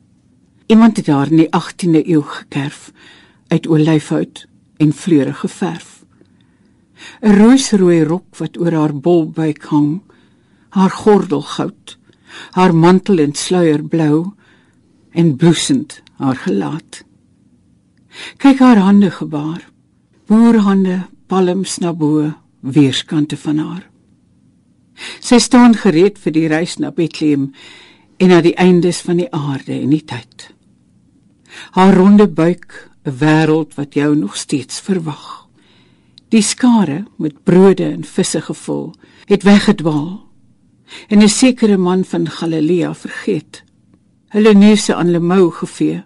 Iemand 0.67 1.01
het 1.01 1.09
haar 1.09 1.33
in 1.33 1.41
die 1.41 1.49
18de 1.49 2.05
eeu 2.05 2.21
gekerf 2.23 2.93
uit 3.49 3.67
olyfhout 3.67 4.45
en 4.77 4.93
fleurige 4.93 5.49
verf. 5.49 6.05
'n 7.23 7.35
Roosrooi 7.41 8.05
rok 8.05 8.37
wat 8.37 8.61
oor 8.61 8.73
haar 8.73 8.95
bolbuik 8.95 9.65
hang, 9.65 10.03
haar 10.69 10.91
gordel 10.91 11.43
goud, 11.43 11.99
haar 12.51 12.75
mantel 12.75 13.19
en 13.19 13.35
sluier 13.35 13.83
blou 13.83 14.35
en 15.13 15.37
bloesend 15.37 16.03
haar 16.17 16.37
gelaat. 16.37 17.05
Kyk 18.37 18.59
haar 18.59 18.77
hande 18.77 19.11
gebaar. 19.11 19.65
Boerhande, 20.27 21.07
palms 21.27 21.79
na 21.79 21.93
bo, 21.93 22.33
weerskante 22.61 23.37
van 23.37 23.59
haar. 23.59 23.85
Sy 25.21 25.39
staan 25.41 25.75
gereed 25.75 26.19
vir 26.21 26.35
die 26.35 26.49
reis 26.49 26.77
na 26.79 26.93
Bethlehem 26.95 27.51
en 28.23 28.31
na 28.31 28.41
die 28.45 28.55
eindes 28.61 29.01
van 29.03 29.19
die 29.19 29.31
aarde 29.35 29.75
en 29.75 29.91
die 29.91 30.05
tyd. 30.05 30.53
Haar 31.77 31.97
ronde 31.97 32.29
buik, 32.29 32.91
'n 33.05 33.17
wêreld 33.19 33.75
wat 33.75 33.95
jou 33.95 34.15
nog 34.17 34.37
steeds 34.37 34.81
verwag. 34.81 35.49
Die 36.29 36.43
skare 36.43 37.05
met 37.19 37.43
brode 37.45 37.85
en 37.85 38.05
visse 38.05 38.41
gevul, 38.41 38.95
het 39.27 39.43
weggedwaal. 39.43 40.29
En 41.09 41.23
'n 41.23 41.29
sekere 41.29 41.77
man 41.77 42.05
van 42.05 42.29
Galilea 42.29 42.95
vergeet. 42.95 43.65
Hulle 44.33 44.55
neuse 44.57 44.95
aan 44.95 45.11
lemou 45.13 45.51
gevee 45.53 46.03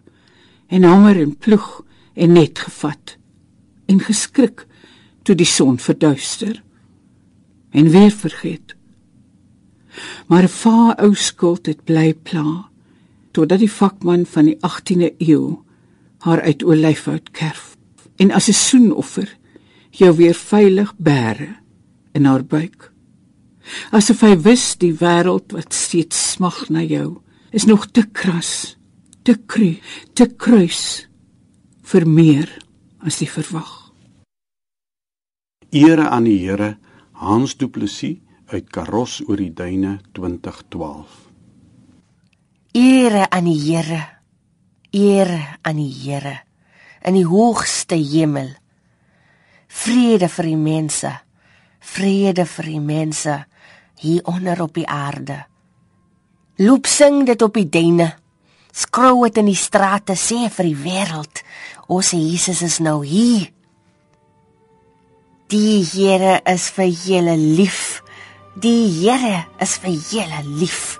en 0.67 0.83
hamer 0.83 1.21
en 1.23 1.37
ploeg 1.39 1.83
en 2.15 2.33
net 2.35 2.59
gevat 2.59 3.17
en 3.87 4.01
geskrik 4.03 4.65
toe 5.23 5.37
die 5.39 5.47
son 5.47 5.79
verduister 5.79 6.57
en 7.71 7.91
weer 7.95 8.11
vergeet. 8.11 8.75
Maar 10.27 10.43
'n 10.43 10.57
va 10.63 10.95
ou 10.99 11.15
skuld 11.15 11.67
het 11.67 11.85
bly 11.85 12.15
pla 12.15 12.69
totdat 13.31 13.59
die 13.59 13.71
vakman 13.71 14.27
van 14.27 14.45
die 14.45 14.59
18de 14.59 15.15
eeu 15.19 15.63
haar 16.19 16.41
uit 16.41 16.63
olyfhout 16.63 17.31
kerf 17.31 17.77
en 18.17 18.31
as 18.31 18.49
'n 18.49 18.53
soenoffer 18.53 19.37
jou 19.91 20.17
weer 20.17 20.35
veilig 20.35 20.95
bære 20.97 21.57
in 22.13 22.25
haar 22.25 22.45
buik. 22.45 22.93
Asof 23.91 24.21
hy 24.21 24.37
wis 24.43 24.77
die 24.77 24.95
wêreld 24.95 25.53
wat 25.53 25.75
steeds 25.75 26.31
smag 26.33 26.69
na 26.69 26.83
jou 26.83 27.21
is 27.51 27.65
nog 27.65 27.87
te 27.91 28.07
kras, 28.13 28.77
te 29.23 29.37
kru, 29.47 29.77
te 30.15 30.27
kruis 30.27 31.07
vir 31.87 32.07
meer 32.07 32.51
as 33.07 33.21
jy 33.21 33.29
verwag. 33.31 33.73
Ere 35.71 36.09
aan 36.09 36.27
die 36.27 36.39
Here, 36.43 36.77
Hans 37.13 37.57
Du 37.59 37.69
Plessis 37.69 38.23
uit 38.53 38.71
Karos 38.71 39.21
oor 39.27 39.41
die 39.41 39.53
duine 39.53 39.99
2012. 40.15 41.23
Ere 42.77 43.27
aan 43.31 43.49
die 43.51 43.59
Here. 43.61 44.03
Ere 44.91 45.59
aan 45.63 45.81
die 45.83 45.93
Here 45.93 46.47
in 47.07 47.15
die 47.15 47.27
hoogste 47.27 47.97
hemel. 47.97 48.51
Vrede 49.67 50.29
vir 50.33 50.49
die 50.51 50.59
mense. 50.59 51.13
Vrede 51.87 52.47
vir 52.51 52.71
die 52.73 52.83
mense 52.83 53.37
hier 54.03 54.27
onder 54.27 54.63
op 54.65 54.75
die 54.75 54.89
aarde. 54.91 55.45
Loop 56.57 56.87
sing 56.89 57.27
dit 57.29 57.43
op 57.45 57.53
die 57.59 57.69
duine. 57.69 58.15
Skrou 58.73 59.27
dit 59.27 59.43
in 59.43 59.51
die 59.51 59.59
strate 59.59 60.15
sê 60.17 60.47
vir 60.53 60.71
die 60.71 60.79
wêreld. 60.87 61.43
Ons 61.93 62.15
Jesus 62.17 62.63
is 62.65 62.79
nou 62.81 63.03
hier. 63.05 63.51
Die 65.53 65.85
Here 65.85 66.41
is 66.49 66.71
vir 66.73 66.89
julle 66.89 67.37
lief. 67.37 68.01
Die 68.57 68.89
Here 68.89 69.45
is 69.61 69.77
vir 69.83 69.99
julle 70.01 70.41
lief. 70.57 70.97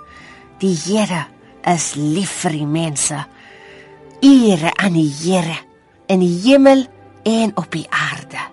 Die 0.61 0.75
Here 0.77 1.25
is 1.73 1.95
lief 1.97 2.35
vir 2.43 2.59
die 2.59 2.69
mense. 2.69 3.23
Ere 4.21 4.75
aan 4.77 4.93
die 4.93 5.09
Here 5.09 5.57
in 6.07 6.21
die 6.21 6.35
hemel 6.45 6.85
en 7.25 7.57
op 7.57 7.73
die 7.73 7.87
aarde. 7.89 8.45